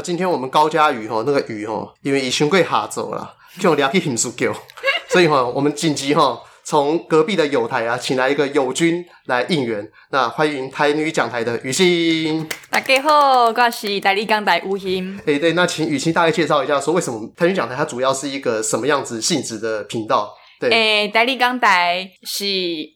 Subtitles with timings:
[0.00, 4.46] 那今天我们高嘉瑜哈，那个鱼哈，因为已经贵下走了，就聊去很熟狗，
[5.10, 9.86] 所以哈，我们紧急哈，从隔壁的友台啊，请来一个友军来应援。
[10.08, 12.48] 那欢迎台女讲台的雨欣。
[12.70, 15.18] 大家好，我是台女讲台吴欣。
[15.26, 20.34] 哎、欸，对，那请雨欣大概介绍一下，说为什么台女讲台它主要是一个什么样子性质的频道？
[20.60, 22.44] 对，诶、欸，台里讲台是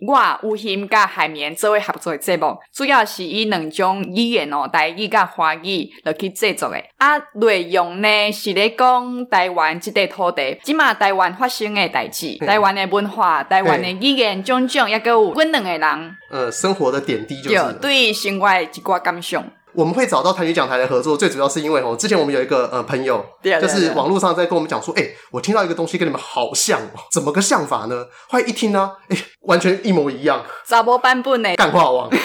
[0.06, 6.76] 我予昕甲海绵做为合作的节目，主要是以两种语言哦，台语甲华语来去制作的。
[6.98, 19.42] 啊，内容呢是咧讲台湾这块土地，即马台湾发生的代志，台湾的文化，台湾的语言种种，也阁有阮两个人，呃，生活的点滴就是对生活的一寡感想。
[19.74, 26.80] 我们会找到台语讲台的合作，最主要是因为哦，之前我们有一个呃朋友，就是网络上在跟我们讲说，哎、欸，我听到一个东西跟你们好像，
[27.12, 28.06] 怎么个像法呢？
[28.28, 30.44] 后来一听呢，哎、欸，完全一模一样。
[30.64, 32.08] 咋波版本呢干话王。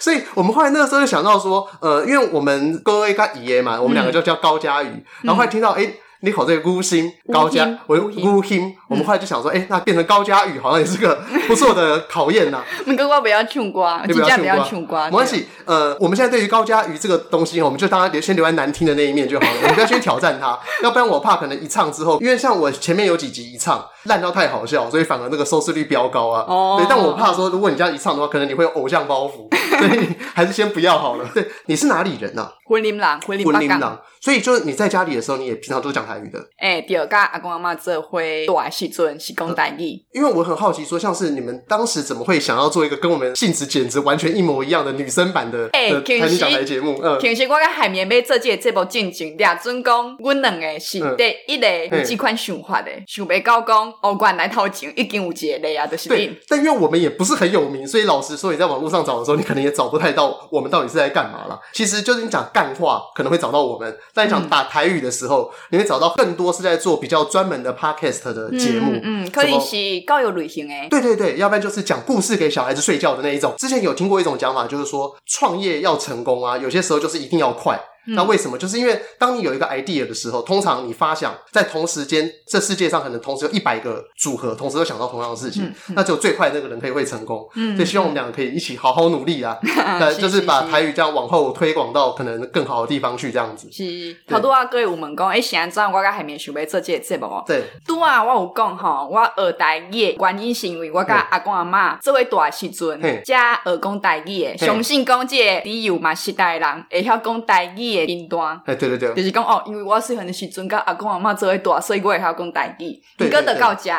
[0.00, 5.82] 所以我们后来那个时候就想到说，呃，因为我们哥哥跟姨爷嘛，我们两个就叫高嘉瑜，嗯、然后后来听到哎。
[5.82, 12.62] 欸你考这个孤星高家，我孤星，我们后来就想说，哎、欸，那变成高嘉瑜好像也是个不错的考验呐。
[12.86, 15.46] 你哥哥不要穷瓜， 你不要穷瓜，没关系。
[15.66, 26.44] 呃，我们现在对于高嘉瑜这个东西，我们就当然先留在难听的那一面就好了，我们不要先挑战他， 要不然我怕可能一唱之后，因为像我前面有几集一唱烂到太好笑，所以反而那个收视率飙高啊。
[26.48, 26.76] 哦。
[26.78, 31.28] 对，但我怕说，如果你这样一唱的话，可能你会有偶像包袱， 所以还是先不要好了。
[31.34, 32.52] 对，你是哪里人啊？
[32.70, 34.00] 云林人，云林北港。
[34.20, 36.38] 所以就是你在家里的时候，你也平常都讲台语的。
[36.56, 40.02] 哎、欸，对，跟阿公阿妈做伙大时阵是讲台语。
[40.12, 46.98] 因为我很好奇，说像是你们当时怎么会想要做一个跟我们性质简直完全一模一样的女生版的哎、欸、台语讲台节目？
[47.02, 56.34] 嗯，其实我跟海绵妹做这个节目进前，俩准讲，阮两个是第一个有这款想法的，想袂到讲哦，原来头前已经有一个啊，就是对。
[56.48, 61.58] 但因为我们也不是很有名，所以老实说，你在网络上找的时候，你可能也找不太到我们到底是在干嘛了。
[61.72, 63.96] 其实就是你讲干话，可能会找到我们。
[64.12, 70.86] 在讲打台语的时候，嗯、你会找到更多是在做比较专门的 podcast 的节目，嗯，嗯，可以是高友旅行诶。
[70.88, 73.54] 对对对，要不然就是讲故事给小孩子睡觉的那一种。
[73.58, 77.80] 之前有听过一种讲法，就是说创业要成功啊，有些时候就是一定要快。
[78.06, 78.58] 那为什么？
[78.58, 87.48] 就是因为当你有一个 idea 的时候，通常你发想在同时间，这世界上可能同时有一百个组合，同时都想到同样的事情，那只有最快的那个人可以会成功。
[87.54, 89.58] 嗯，所以希望我们两个可以一起好好努力啊，
[89.98, 93.68] 对，就是把台语这样往后推广到可能更好的地方去，这样子。
[93.72, 97.42] 是，好多啊，各位有问讲，哎，现在我刚还没想要做这个节目哦。
[97.46, 108.60] 对，拄啊，我有讲吼，我学台语的原因是因为我跟阿公阿妈做为大时阵，加学讲台语的，相信讲这个理由嘛，时代人会晓讲台语的频段。
[108.66, 113.00] 对对对，就是讲哦，因为我细汉的时阵，甲阿公阿妈做伙大，所以我会晓讲台语。
[113.24, 113.92] 毋过着到遮，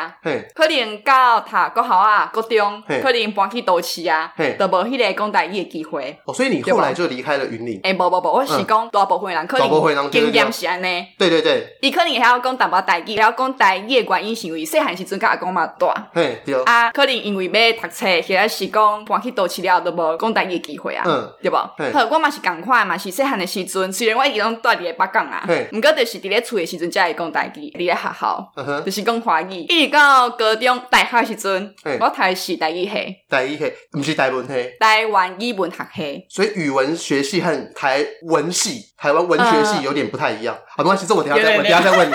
[0.54, 6.16] 可能到读国校啊、国中，可能搬去都市啊，都无迄个讲台语的机会。
[6.24, 7.80] 哦，所以你后来就离开了云林。
[7.82, 11.06] 诶，无无无，我是讲大部分人可能经验是安尼。
[11.18, 16.10] 对对对，伊可能会晓讲淡薄台语，会晓讲台语的原因是因为细汉时阵甲阿公阿妈大。
[16.14, 16.54] 嘿，对。
[16.64, 21.04] 啊，可能因为要读册，或者是讲搬去都市了，都无讲台语的机会啊。
[21.06, 21.56] 嗯，对无？
[21.92, 25.44] 好，我嘛是共款嘛，是细汉的时阵，虽然我一直拢住伫咧北港啊。
[25.46, 28.52] 嘿，毋过就是伫咧厝诶时阵，才会讲台语；伫咧学校，
[28.84, 29.60] 就是讲华语。
[29.62, 36.26] 一直到高中、大学时阵，我读是台语系，台语系，毋是台文系，台湾语文学系。
[36.28, 40.56] 所以语文学系和台文系、台湾文学系有点不太一样。
[40.76, 42.14] 好，没关系，这我等下再问，等下再问你。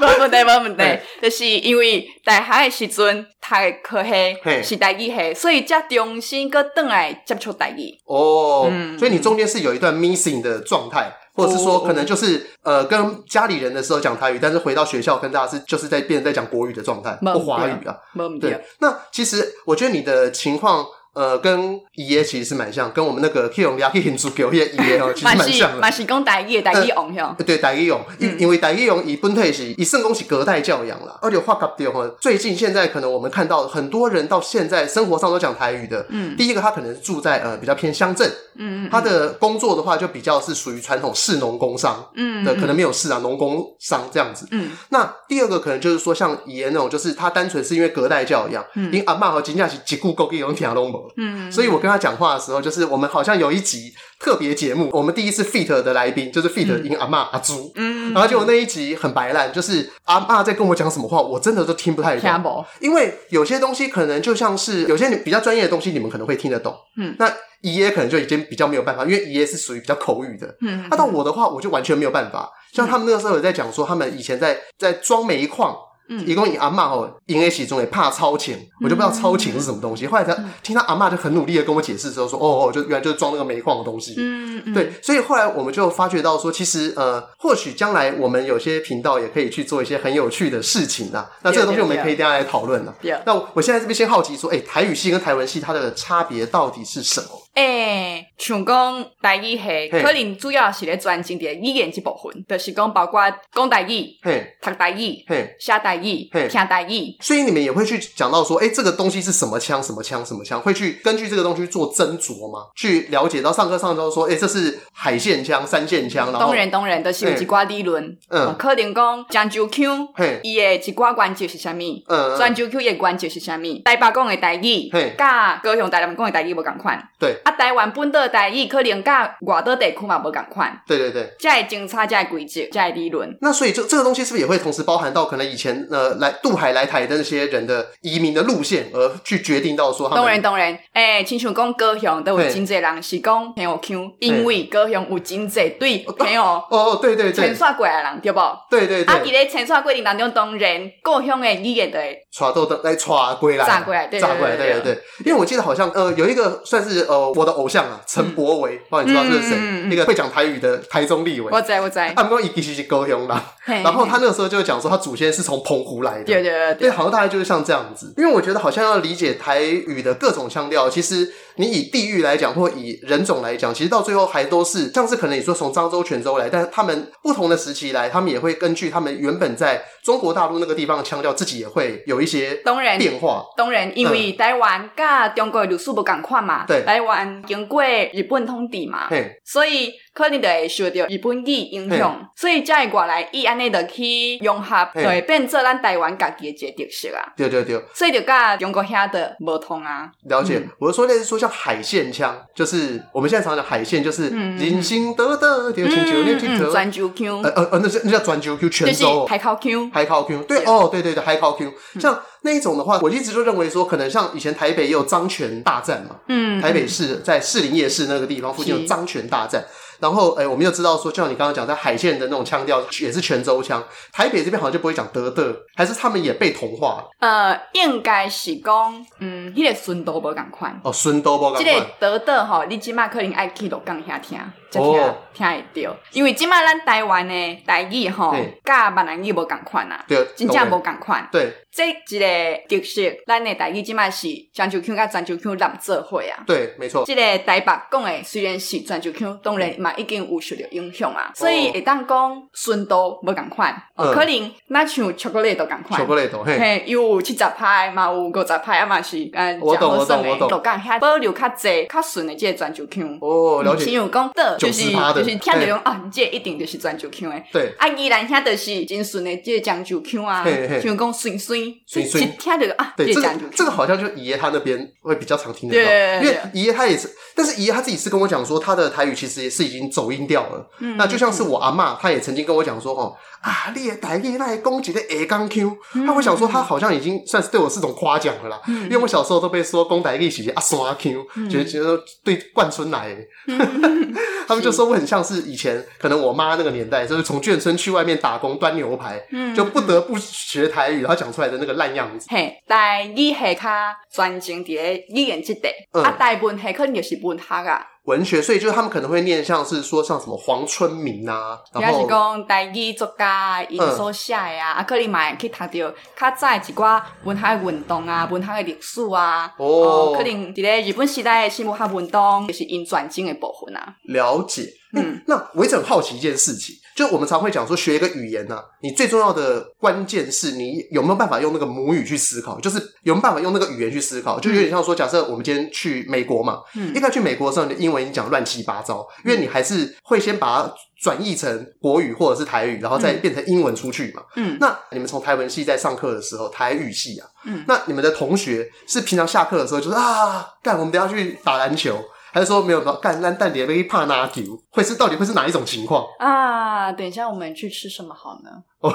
[0.00, 0.82] 没问题，没问题。
[1.20, 7.94] 就是因为大学诶时阵，读诶科系是台语系，所以才重新搁转来接触台语。
[8.06, 11.12] 哦，所以你中间是有一段 missing 的状态。
[11.34, 17.96] 或者是说，可能就是呃，跟家里人的时候讲台语，但是回到学校跟大家是就是在变成在讲国语的状态，不华语啊。
[18.40, 20.84] 对，那其实我觉得你的情况。
[21.18, 25.80] 呃，跟爷爷其实是蛮像，跟我们那个 K 用俩 K 很足够的姨爷 哦，其实蛮像的。
[25.80, 27.34] 嘛是讲台语，台语用哟。
[27.44, 31.18] 对，台语用，因因为台语用以本体是以圣公是隔代教养啦。
[31.20, 36.06] 而且话讲对哈，最近现在可能我们看到很多人到现在生活上都讲台语的。
[36.10, 36.36] 嗯。
[36.36, 38.88] 第一个他可能是住在呃比较偏乡镇，嗯嗯。
[38.88, 44.46] 他的工作的话就比较是属于传统市农工商，嗯的，可能没有市啊，农工商这样子。
[44.52, 44.70] 嗯。
[44.90, 51.50] 那第二个可能就是说像爷爷那种，就是他单纯是因为隔代教养，因阿嬷和金家是几顾够给用听拢无，嗯。
[51.50, 51.88] 所以我跟。
[51.88, 67.26] 他讲话的时候，就是我们好像有一集特别节目，我们第一次 feat 的来宾就是 feat 因阿妈阿朱，嗯，然后结果那一集很白烂，就是阿妈在跟我讲什么话，我真的都听不太懂，因为有些东西可能就像是有些比较专业的东西，你们可能会听得懂，嗯，那
[67.62, 75.74] 爷爷可能就已经比较没有办法，因为爷爷是属于比较口语的，嗯，那到我的话，我就完全没有办法，像他们那个时候有在讲说，他们以前在在装煤矿。
[76.08, 80.06] 嗯，一共以阿嬷吼，因为其中也怕超前，我就不知道超前是什么东西。
[80.06, 84.14] 后来他听他阿嬷就很努力的跟我解释之后说，哦哦，就原来就是装那个煤矿的东西。
[84.16, 91.28] 嗯嗯，对，所以后来我们就发觉到说，其实呃，或许将来我们有些频道也可以去做一些很有趣的事情啊。
[91.42, 92.94] 那这个东西我们也可以大家来讨论了。
[93.24, 97.28] 那我现在这边先好奇说，哎，台语系跟台文系它的差别到底是什么？
[97.58, 103.20] 哎，像讲台语系，可能主要是咧专精的语言这部分，就是讲包括
[103.52, 104.16] 讲台语、
[104.62, 105.24] 读台语、
[105.58, 107.16] 写台语、听台语。
[107.20, 109.82] 所以你们也会去讲到说，哎，这个东西是什么腔？
[109.82, 110.24] 什么腔？
[110.24, 110.60] 什么腔？
[110.60, 112.66] 会去根据这个东西做斟酌吗？
[112.76, 116.32] 去了解到上课上周说，哎，这是海线腔、三线腔。
[116.32, 118.16] 当然当然，都是有一寡理论。
[118.28, 120.06] 嗯，可能讲漳州腔，
[120.44, 121.80] 伊的一寡关节是啥物？
[122.06, 123.82] 嗯，泉州腔的关节是啥物？
[123.84, 124.88] 台北讲的台语，
[125.18, 126.96] 甲高雄台南讲的台语无共款。
[127.18, 127.36] 对。
[127.48, 130.78] 啊，台湾本岛台语可能甲外岛地区嘛无共款。
[130.86, 133.34] 对对对，这样精差，这样规则，这样理论。
[133.40, 140.22] 那所以这这个东西是不是也会同时包含到可能以前呃来渡海来台的那些人的移民的路线，而去决定到说他们？
[140.22, 148.40] 当然当然，诶、欸，亲像讲高雄都有真济人是讲朋友腔，因为高雄有真济对朋友哦哦对对对，迁徙过来的人对不？
[148.70, 149.14] 对对对。
[149.14, 154.98] 啊，伫咧迁徙过程当中，当然故乡的语言的带到的来带过来，炸过来，带过来，对对对。
[155.24, 158.00] 因为我记得好像呃有一个算是呃我的偶像啊。
[158.06, 159.56] 陈柏维，不知道你知道这是谁？
[159.88, 161.48] 那个会讲台语的台中立委。
[161.50, 162.12] 我在，我在。
[162.14, 163.42] 他们说其实是高雄啦。
[163.66, 166.24] 然后他那个时候就讲说，他祖先是从澎湖来的。
[166.24, 166.74] 对对对。
[166.74, 168.12] 对，好像大概就是像这样子。
[168.16, 182.62] 因为我觉得好像要理解台语的各种腔调，其实你以地域来讲，或以人种来讲，其实到最后还都是像是可能你说从漳州、泉州来，但是他们不同的时期来，他们也会根据他们原本在中国大陆那个地方的腔调，自己也会有一些
[182.98, 183.44] 变化。
[183.56, 186.64] 当然，因为台湾跟中国的历史不赶快嘛。
[186.66, 186.82] 对。
[186.84, 187.82] 台湾经过
[188.12, 189.08] 日本统治嘛。
[189.08, 189.40] 嘿。
[189.44, 189.92] 所以。
[190.18, 197.32] 可能就会受到日本语影响，所以才会过来伊安尼就去融合，就会变做咱台湾家己的一个特色啊。
[197.36, 200.10] 对对对，所以就跟中国遐的不同啊。
[200.24, 209.24] 了解，我是说类似说像海线腔，就是我们现在常讲海线，就是人心得得，就泉州腔，泉州腔，呃呃呃，那是那叫泉州腔，泉州。
[209.26, 219.64] 海口腔，海口腔，对哦，对对对，海口腔，像那一种的话，我一直就认为说，可能像以前台北也有漳泉大战嘛，嗯，台北市在士林夜市那个地方附近有漳泉大战。
[220.00, 223.82] 然后，哎，我们又知道说，就像你刚刚讲，在海线的那种腔调也是泉州腔。
[224.12, 227.04] 台北这边好像就不会讲德德，还是他们也被同化？
[227.18, 230.80] 呃，应该是讲，嗯，迄个顺都无共款。
[230.84, 231.64] 哦，顺都无共款。
[231.64, 234.38] 这个德德吼，你即马可能爱去鹿港下听，
[234.70, 235.96] 才听听会到。
[236.12, 238.34] 因为即马咱台湾的台语吼，
[238.64, 241.28] 甲闽南语无共款啊，对，真正无共款。
[241.30, 242.26] 对，这一个
[242.68, 246.40] 特色，咱的台语即马是泉州腔甲泉州腔合做伙啊。
[246.46, 247.04] 对，没错。
[247.04, 249.92] 即个台北讲的虽然是泉州腔，当然嘛。
[249.98, 260.48] 已经有受到影响啊，所以会当讲顺都无共款，可能那像巧克力都共款，巧克力都嘿，有七十派嘛，有五十派啊嘛是，嗯，我懂我懂我懂。
[260.48, 263.86] 鹿港遐保留较济较顺的即个泉州腔，哦，了解。
[263.86, 267.44] 像有讲的，就是就是听着讲啊，这一定就是泉州腔诶。
[267.52, 270.44] 对，啊，宜兰遐就是真顺的这个泉州腔啊，
[270.80, 275.90] 像讲顺顺顺顺，听着啊，对，这个这个好像就爷爷他那边会比较常听得到，
[276.22, 279.78] 因为爷爷他也是，但是爷爷他自己是跟我讲说，他的台语其实也是已经。
[279.90, 285.76] 走音掉了，嗯、那就像是我阿嬷，她也曾经跟我讲说，哦，啊，你的台语那攻击的下岗 Q，
[286.06, 294.14] 他会想说，他好像已经算是对我是种夸奖了啦，嗯、因为我小时候都被说讲台语是阿山 Q，觉得觉得对冠春来，嗯、
[294.48, 302.26] 他们就说我很像是以前可能我妈那个年代，就是从眷村去外面打工端牛排，嗯、就不得不学台语，然后讲出来的那个烂样子。
[302.30, 303.68] 嘿，但你系较
[304.10, 304.72] 专精的
[305.10, 307.86] 语言这块，嗯、啊，台文系可能就是文学啊。
[308.08, 323.94] 文学，所以就是他们可能会念像是说像什么黄春明啊，然后是讲台语作家因所写的啊，啊，可能嘛去读到较早一寡文学运动啊，文学的历史啊，哦，可能伫咧日本时代的新文学运动就是因转经的部分啊。
[324.04, 324.62] 了解。
[324.94, 352.02] 嗯，那我一直很好奇一件事情，就我们常会讲说，学一个语言呢、啊，你最重要的关键是你有没有办法用那个母语去思考，就是有没有办法用那个语言去思考，就有点像说，假设我们今天去美国嘛，嗯，一开始去美国的时候，你的英文已经讲乱七八糟，因为你还是会先把它转译成国语或者是台语，然后再变成英文出去嘛，嗯，那你们从台文系在上课的时候，台语系啊，嗯，那你们的同学是平常下课的时候就是啊，干，我们等下去打篮球。
[352.32, 356.92] 还是说没有说干烂蛋点被怕拿丢，会是到底会是哪一种情况啊？
[356.92, 358.50] 等一下我们去吃什么好呢？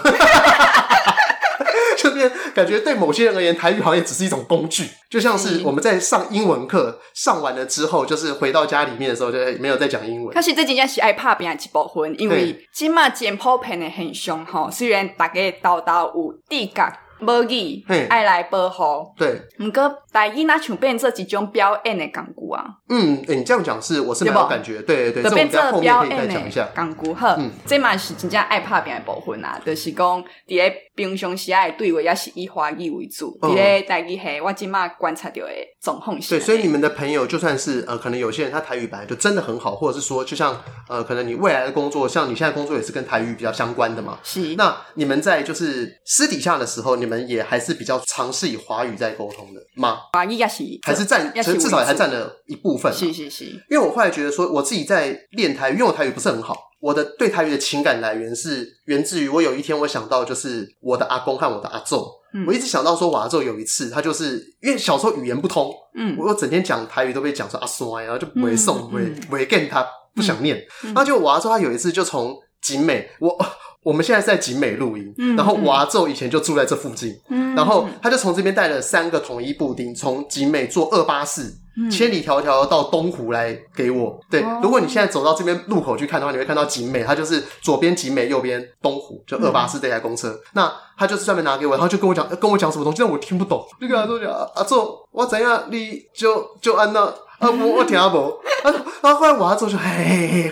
[1.98, 10.34] 这边感觉对某些人而言，台语好像也只是一种工具，就像是我们在上英文课上完了之后，就是回到家里面的时候就没有再讲英文。
[10.34, 16.84] 可是这真正是爱拍拼一部分，因为今嘛简普遍的很凶哈，虽然大家到到有地格。
[17.20, 18.84] 母语爱来保护。
[19.18, 22.66] 对，毋过台语若像变做一种表演的工具啊？
[22.90, 26.34] 嗯，你这样讲是我是没有感觉，对对对，就变做表演的
[26.76, 27.14] 工具。
[27.14, 36.20] 好，嗯，这嘛是真正爱拍片的部分啊，就是讲伫咧平常时爱对话也是以华语为主，伫咧台语系我即马观察到的状况。
[36.20, 44.56] 对，所以你们的朋友就算是呃，可能有些人他台语本来就真的很好，或者是说，就像呃，可能你未来的工作，像你现在工作也是跟台语比较相关的嘛，是。
[44.56, 49.98] 那你们在就是私底下的时候，你们也还是比较尝试以华语在沟通的吗？
[50.14, 52.94] 华语也是，还是占，其实至少还占了一部分。
[52.94, 53.46] 是是是。
[53.70, 62.06] 因为我后来觉得说，我自己在练台语，因为我台语不是很好，我的对台语的情感来源是源自于我有一天我想到，就是我的阿公和我的阿祖。
[62.34, 70.62] 嗯，我一直想到说，我阿祖有一次，他就是因为小时候语言不通，嗯，我整天讲台语都被讲说阿衰，然后就不会送，不会不会跟他不想念。
[70.84, 73.38] 然后就我阿祖他有一次就从景美，我。
[73.86, 84.20] 我们现在在景美录音，嗯、然后我阿祖以前就住在这附近，嗯、然后他就从这边带了三个统一布丁，从景美坐二八四，嗯、千里迢迢到东湖来给我。
[84.30, 90.30] 对，哦、如果你现在走到这边路口去看的话，你会看到景美，它就是左边景美，右边东湖，就二八四这台公车。
[90.30, 93.66] 嗯、那他就是专门拿给我，然后就跟我讲，跟我讲什么东西，但我听不懂。
[93.82, 97.14] 你跟他说讲，阿祖，我怎样，你就就按那。
[97.44, 100.52] 啊，我我听不懂，然后然后后来我要做就嘿，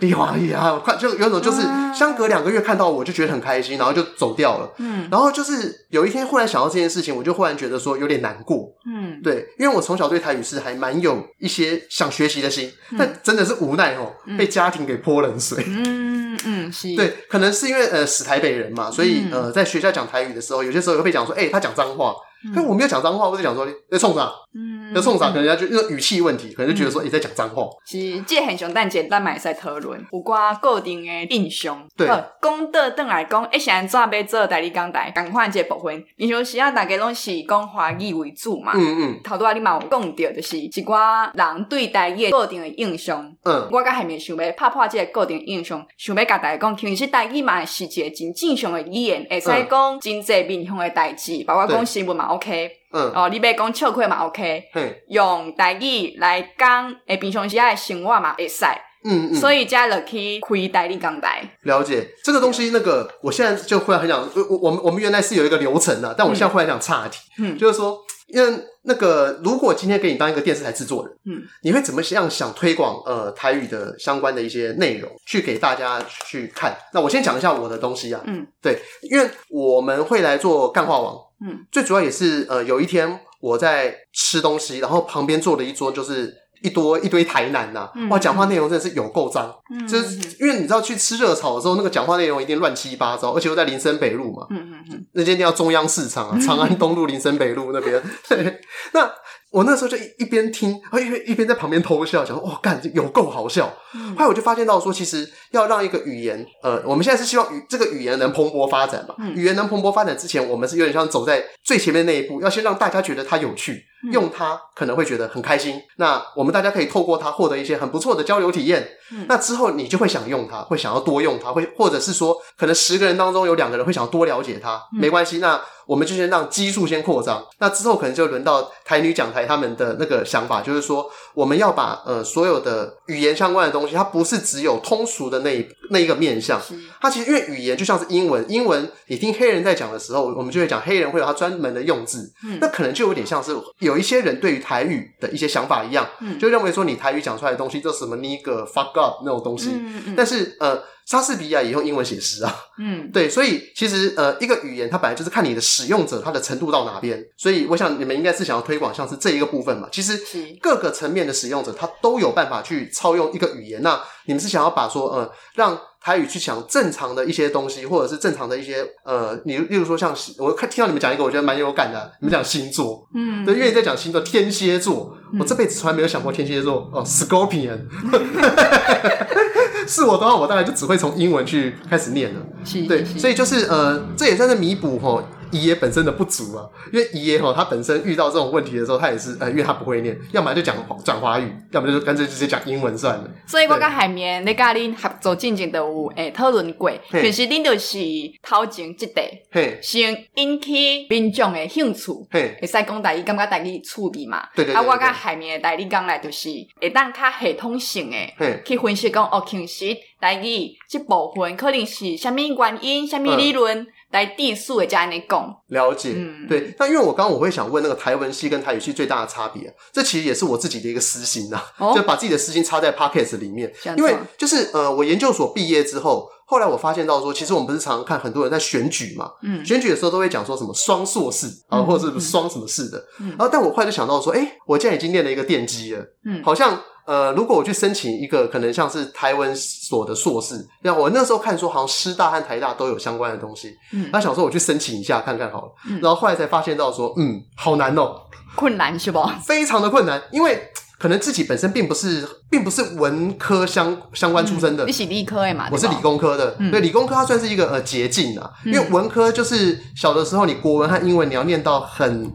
[0.00, 1.62] 李华宇啊，快就有种就是
[1.94, 4.68] 相隔两个月看到我就觉得很开心，然后就走掉了。
[4.78, 8.68] 嗯，然后就是有一天忽然想到这件事情，我就忽然觉得说有点难过。
[8.86, 15.64] 嗯，对，因为我从小对台语是还蛮有一些想学习的心，但真的是无奈哦，被家庭给泼冷水。
[15.66, 16.94] 嗯嗯，是。
[16.96, 22.14] 对，可能是因为呃死台北人嘛，所以呃在学校讲台语的时候，有些时候会被讲说，哎，他讲脏话。
[22.54, 24.30] 可是我没有讲脏话，我就讲说你在冲啥？
[24.54, 25.30] 嗯，在冲啥？
[25.30, 27.64] 可能人家就因为语气问题，可能就觉得说你在讲脏话。
[27.86, 31.86] 是，这很熊，但简单嘛，在讨论有关固定的印象。
[31.96, 38.72] 对，讲到邓来讲，一想怎要做代理讲台，赶快这部分，平常时啊，大家拢是讲华语为主嘛。
[38.74, 39.20] 嗯嗯。
[39.24, 43.24] 头拄啊你嘛有讲到，就是一寡人对台语固定的印象。
[43.44, 43.68] 嗯。
[43.72, 52.25] 我甲下面想要拍破这个固定印象，想要甲大家讲，其实代语嘛是一个真正常的语言，会使讲真济面向的代志，包括讲新闻嘛。
[52.26, 55.02] OK，嗯，哦，你要讲笑话嘛？OK，嘿。
[55.08, 58.64] 用台语来讲，诶，平常时爱生活嘛，会使，
[59.04, 61.42] 嗯嗯，所以才落去开台语讲台。
[61.62, 62.08] 了解。
[62.24, 76.76] 这个东西，那个我现在就忽然很想，我我们我们原来是有一个流程的，但我现在忽然想岔题，嗯，就是说，因为那个如果今天给你当一个电视台制作人，嗯，你会怎么样想推广呃台语的相关的一些内容去给大家去看？
[76.92, 81.25] 那我先讲一下我的东西啊，嗯，对，因为我们会来做干话王。
[81.44, 98.60] 嗯，最主要也是呃，有一天我在吃东西，然后旁边坐了一桌，就是一多一堆台南呐、啊，嗯、哇，讲话内容真的是有够脏，嗯、就是因为你知道去吃热炒的时候，那个讲话内容一定乱七八糟，而且又在林森北路嘛，嗯嗯嗯，那间店叫中央市场啊， 长安东路林森北路那边，对，
[98.92, 99.10] 那。
[99.52, 103.72] 我那时候就一一边听，然后一边在旁边偷笑，想说：“哇，干，有够好笑。
[103.94, 109.14] 嗯”后来我就发现到说，其实要让一个语言，呃，我们现在是希望语这个语言能蓬勃发展嘛。
[109.18, 115.80] 嗯、语言能蓬勃发展之前，我们是有点像走在最前面那一步，要先让大家觉得它有趣，嗯、用它可能会觉得很开心。
[115.96, 118.88] 那我们大家可以透过它获得一些很不错的交流体验。
[119.12, 125.38] 嗯、那之后你就会想用它，会想要多用它，会或者是说，可能十个人当中有两个人会想要多了解它，嗯、没关系。
[125.38, 136.60] 那我们就先让基数先扩张，那之后可能就轮到台女讲台他们的那个想法，就是说我们要把呃所有的语言相关的东西，它不是只有通俗的那一那一个面向，
[137.00, 149.70] 它其实因为语言就像是英文，英文你听黑人在讲的时候，我们就会讲黑人会有他专门的用字，嗯，那可能就有点像是有一些人对于台语的一些想法一样，嗯，就认为说你台语讲出来的东西就是什么 nigger fuck up 那种东西，
[150.16, 150.82] 但是呃。
[151.06, 159.88] 莎士比亚也用英文写诗啊，嗯， 对，所以其实呃，一个语言它本来就是看你的使用者他的程度到哪边，所以我想你们应该是想要推广像是这一个部分嘛。
[159.92, 160.20] 其实
[160.60, 177.86] 各个层面的使用者他都有办法去操用一个语言，那你们是想要把说呃让台语去讲正常的一些东西，或者是正常的一些呃，你例如说像我看听到你们讲一个，我觉得蛮有感的，你们讲星座，嗯，对，因为你在讲星座，天蝎座，我这辈子从来没有想过天蝎座哦，Scorpion。
[179.88, 182.40] 是我的话，我大概就只会从英文去开始念了。
[182.64, 185.22] 是对，所以就是呃，这也算是弥补吼。
[185.50, 190.74] 伊耶本身的不足啊，因为伊耶哈他本身遇到这种问题的时候，他也是呃，因为他不会念，要么就讲
[191.04, 193.30] 转华语，要么就干脆直接讲英文算了。
[193.46, 197.98] 所以我跟海绵你甲恁合作进行的有诶讨论过，其实恁就是
[198.42, 199.22] 头前这块，
[199.52, 204.46] 嘿，先引起民众的兴趣，嘿，会使讲台语，感觉台语趣味嘛。
[204.54, 206.48] 对对，啊，我跟海绵的代理讲来就是
[206.80, 213.86] 会当较系统性诶，嘿，去分析讲哦，其实台语这部分可能是虾米原因，虾米理论。
[214.16, 215.54] 来地数的加你供。
[215.68, 216.74] 了解，嗯，对。
[216.78, 223.72] 那因为我刚刚我会想问那个台文系跟台语系最大的差别，这其实也是我自己的一个私心呐、啊，哦、就把自己的私心插在 Podcast 里面。
[223.96, 226.30] 因为就是呃，我研究所毕业之后。
[226.48, 248.20] 后来我发现到说，其实我们不是常常看很多人在选举嘛，嗯，选举的时候都会讲说什么双硕士啊，或者是双什么士的，嗯，然后但我后来就想到说，诶，我现在已经念了一个电机了，嗯，好像呃，如果我去申请一个可能像是台文所的硕士，像我那时候看说好像师大和台大都有相关的东西，嗯，那想说我去申请一下看看好了，嗯，然后后来才发现到说，嗯，好难哦，
[248.54, 249.38] 困难是吧？
[249.44, 250.68] 非常的困难，因为。
[250.98, 254.86] 可能自己本身并不是，并不是文科相相关出身的。
[254.86, 255.68] 你是理科的嘛？
[255.70, 262.32] 我是理工科的，对，理工科它算是一个呃捷径啊，因为文科就是小的时候你国文和英文你要念到很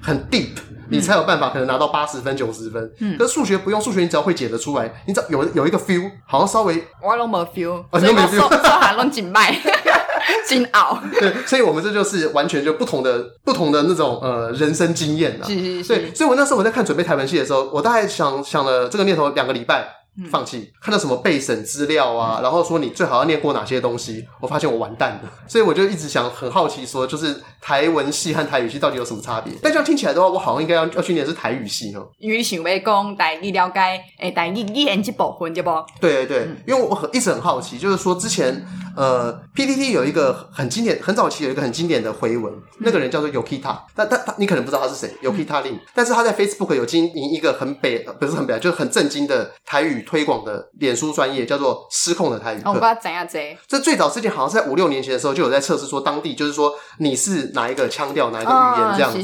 [0.00, 0.54] 很 deep，
[0.90, 2.92] 你才有办法可能拿到八十分九十分。
[3.00, 9.56] 嗯，可是数学不用，数学你只要会解得出来，你只要有有一个 feel，好像稍微我都没 feel，所以我说说还弄紧麦。
[10.46, 15.46] 煎熬， 对，所以我们这就是完全就不同的不同的那种呃人生经验了。
[15.46, 15.88] 是是是。
[15.88, 19.86] 对，所以我那时候我在看准备台文戏的时候，我大概想想了这个念头两个礼拜。
[20.30, 29.52] 放弃，看到什么备审资料啊，然后说你最好要念过哪些东西，我发现我完蛋了， 所以我就一直想很好奇说，就是台文系和台语系到底有什么差别？
[29.62, 32.08] 但这样听起来的话，我好像应该要要去念的是台语系哦。
[32.18, 33.80] 因为想要讲台语了解
[34.18, 35.70] 诶，台语语言这部分对不？
[36.00, 50.04] 对对对，因为我很一直很好奇，就是说之前呃，PPT 有一个很经典，很早期有一个很经典的回文，那个人叫做 Yokita，但他他你可能不知道他是谁，Yokita Lin，但是他在 Facebook 有经营一个很北不是很北，就是很震惊的台语。
[50.08, 53.54] 推广的脸书专业叫做失控的台语课，我不知道怎样这。
[53.68, 59.10] 这最早之前好像是在五六年前的时候就有在测试说当地就是说你是哪一个腔调哪一个语言这样。
[59.10, 59.14] 哦，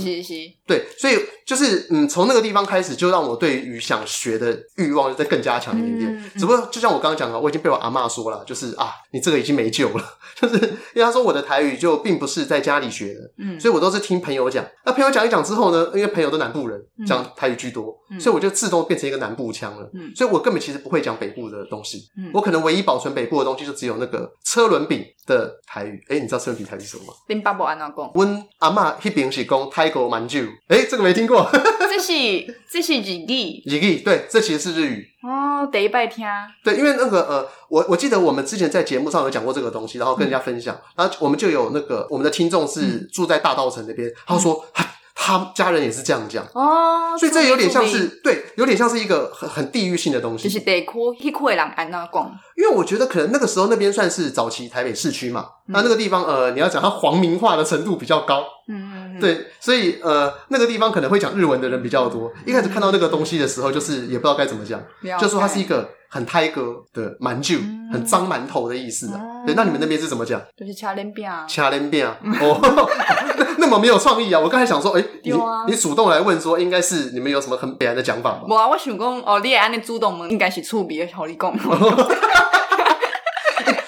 [0.66, 1.18] 对，所以。
[1.46, 6.30] 就是嗯，从那个地方开始，就让我对于想学的欲望就再更加强一点点。
[6.36, 10.04] 只不过就像我刚刚讲的，我已经被我阿妈说了，就是啊，你这个已经没救了。
[10.40, 10.56] 就是
[10.94, 14.64] 因为他说我的台语就并不是在家里学的，嗯，所以我都是听朋友讲。
[14.84, 19.88] 那朋友讲一讲之后呢，因为朋友都南部人，讲台语居多，嗯、所以我就自动变成一个南部腔了。
[19.94, 22.08] 嗯，所以我根本其实不会讲北部的东西。
[22.18, 26.02] 嗯，我可能唯一保存北部的东西就只有那个车轮饼的台语。
[26.08, 27.12] 哎、欸，你知道车轮饼台语是什么吗？
[27.28, 28.10] 恁爸爸安怎讲？
[28.14, 30.50] 阮阿妈那边是讲泰国馒头。
[30.68, 31.33] 哎、欸，这个没听过。
[31.90, 32.12] 这是
[32.70, 35.06] 这是日语，日语对，这其实是日语。
[35.22, 35.66] 哦。
[35.72, 36.26] 得一拜听，
[36.62, 44.86] 对，因为那个呃，我我记得我们之前在节目上有讲过这个东西，然后跟人家分享，嗯、然后我们就有那个我们的听众是住在大道城那边，嗯、他说他
[45.26, 46.44] 他家人也是这样讲。
[46.52, 59.02] 哦，所以这有点像是对，有点像是一个很很地域性的东西，就是得哭一哭的人安那逛，因为我觉得可能那个时候那边算是早期台北市区嘛，嗯、那那个地方呃，你要讲它皇民化的程度比较高，嗯。
[59.20, 62.32] 对，所以呃，那个地方可能会讲日文的人比较多。
[62.44, 64.82] 一开始看到那个东西的时候，就是也不知道该怎么讲，
[65.20, 69.20] 就说它是一个很泰哥的馒头，嗯、很脏馒头的意思啊。
[69.22, 70.42] 嗯、对，那你们那边是怎么讲？
[70.56, 72.04] 就是掐连饼，掐连饼。
[72.04, 72.90] 哦，
[73.58, 74.40] 那么没有创意啊！
[74.40, 75.32] 我刚才想说，哎，你
[75.68, 78.42] 你主动来问说，应该是你们有什么很别样的讲法吗？
[78.48, 81.52] 无啊，我想讲哦，你也按你主动问，应该是厝边的，好你讲。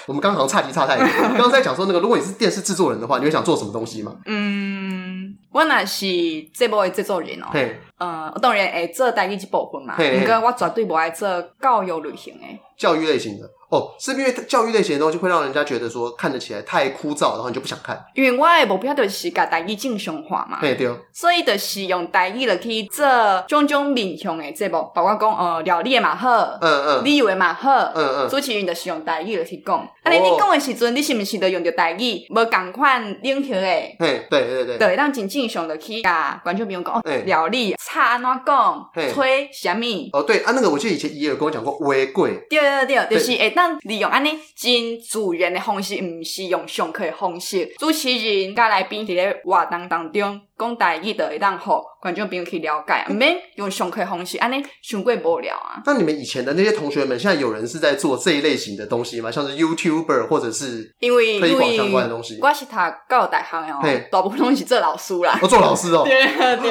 [0.07, 1.07] 我们刚刚好像差题差太远。
[1.21, 4.15] 刚刚在讲说那个，如果你是电视制作人的话，你会想做什么东西吗？
[4.27, 6.07] 嗯，我那是
[6.55, 7.47] 这部的制作人哦。
[7.53, 9.95] 嘿，呃，当然会做代理这部分嘛。
[9.99, 11.29] 嘿，不过我绝对不爱做
[11.61, 12.47] 教育类型的。
[12.77, 13.51] 教育类型的。
[13.69, 18.01] 哦，是因为教育类型的东西会让人家觉得说看得起来太枯燥，然后你就不想看。
[18.15, 23.05] 因为我的目标就是把台语正常化嘛，对对，所以就是用台语来去做
[23.49, 29.77] 种种面向的节目，包括讲呃料理的嘛好，嗯嗯，旅游的嘛好，嗯嗯，主持人就是用台语来去讲。
[30.05, 32.25] 啊，你你讲的时阵，你是不是都用着台语？
[32.31, 33.61] 无共款领域的，
[33.99, 40.09] 嘿，对对对，对，让真正上的去啊，完全不用讲哦，料理差安怎讲，吹虾米？
[40.13, 43.51] 哦，对啊，那个我记得以前爷爷有跟我讲过，微贵，对对对，就是诶。
[43.51, 47.67] 当利用安尼真自然的方式，毋是用上课的方式。
[47.79, 55.81] 主持人甲来宾伫咧活动当中讲台语，就会当互观众朋友去了解，毋免用上课的方式，安尼上过无聊啊。
[55.87, 59.31] 那你们以前的那些同学们，现在有人是在做这一类型的东西吗？
[59.31, 62.39] 像是 YouTuber 或者是因为推广相关的东西？
[62.43, 65.39] 我是他教育大学哦，对大部分拢是做老师啦。
[65.41, 66.05] 我做老师哦。
[66.05, 66.27] 对
[66.57, 66.71] 对。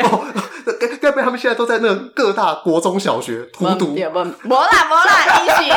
[1.06, 3.94] 该不会他们现在都在那个各大国中小学荼毒？
[3.94, 4.10] 没啦
[4.44, 5.72] 无啦，一起。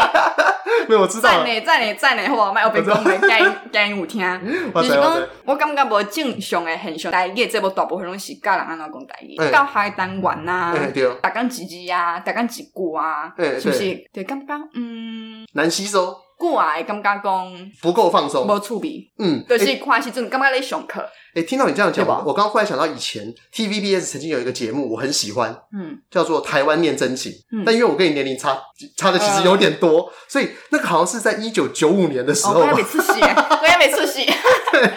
[0.89, 1.29] 没有，我知道。
[1.29, 4.21] 赞呢赞呢赞呢，好，卖我别讲，卖惊惊有听。
[4.75, 14.05] 就是讲，我感觉无正常的现象，台语这部大部分拢是教人安怎讲台语，教海单元呐，逐工一字啊，逐工一句啊，是不是？
[14.13, 16.17] 就感觉嗯，难吸收。
[16.39, 19.11] 句啊，会感觉讲不够放松，无趣味。
[19.19, 21.05] 嗯，就是看时阵感觉咧上课。
[21.35, 27.33] 诶，听到你这样讲，我刚刚忽然想到以前 TVBS 曾经有一个节目，我很喜欢，嗯，叫做《台湾念真情》。
[27.53, 28.59] 嗯，但因为我跟你年龄差
[28.97, 32.61] 差的其实有点多，所以那个好像是在一九九五年的时候。
[32.61, 34.25] 我也没出息， 我也没出息。
[34.73, 34.91] 对。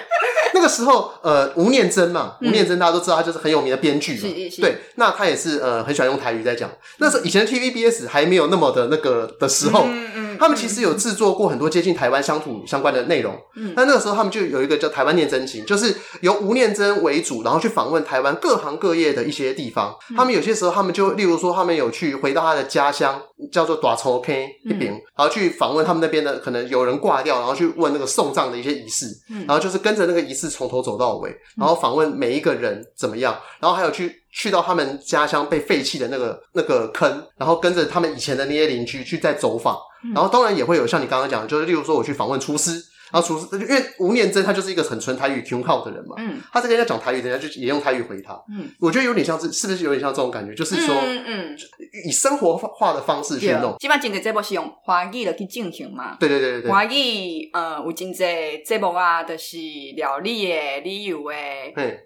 [0.53, 4.29] 那个时候，呃，吴念真嘛，吴念真大家都知道，他就是很有名的编剧嘛。
[4.59, 6.69] 对，那他也是呃很喜欢用台语在讲。
[6.97, 13.37] 那时候以前 TVBS 还没有那么的那个的时候，嗯嗯，他们其实有制作过很多接近台湾乡土相关的内容。
[13.55, 13.73] 嗯。
[13.75, 19.95] 那那个时候他们就有一个叫台湾念真情，就是由吴念真为主，然后去访问台湾各行各业的一些地方。
[20.17, 29.05] 他们有些时候，他们就例如说，他们有去回到他的家乡，叫做大粗坑那边，然后去访问他们那边的可能有人挂掉，然后去问那个送葬的一些仪式，
[29.45, 39.77] 然后就是跟着那个仪式从头走到尾，然后访问每一个人怎么样，然后还有去去到他们家乡被废弃的那个那个坑，然后跟着他们以前的那些邻居去再走访，
[40.13, 42.83] 然后当然也会有像你刚刚讲的，就是例如说我去访问厨师。
[43.11, 50.53] 然后厨师，因为吴念真他就是一个很纯台语 Q 靠的人嘛，嗯，他在跟人家讲台语，人家就也用台语回他，嗯，我觉得有点像是，是不是有点像这种感觉？
[50.53, 51.57] 就是说，嗯嗯，
[52.07, 53.75] 以生活化的方式去弄。
[53.77, 56.15] 基本上真的这部是用华语来去进行嘛？
[56.19, 56.71] 对对对对对。
[56.71, 58.23] 华语呃有真济
[58.65, 59.57] 节目啊，就是
[59.95, 61.35] 料理的、旅游的、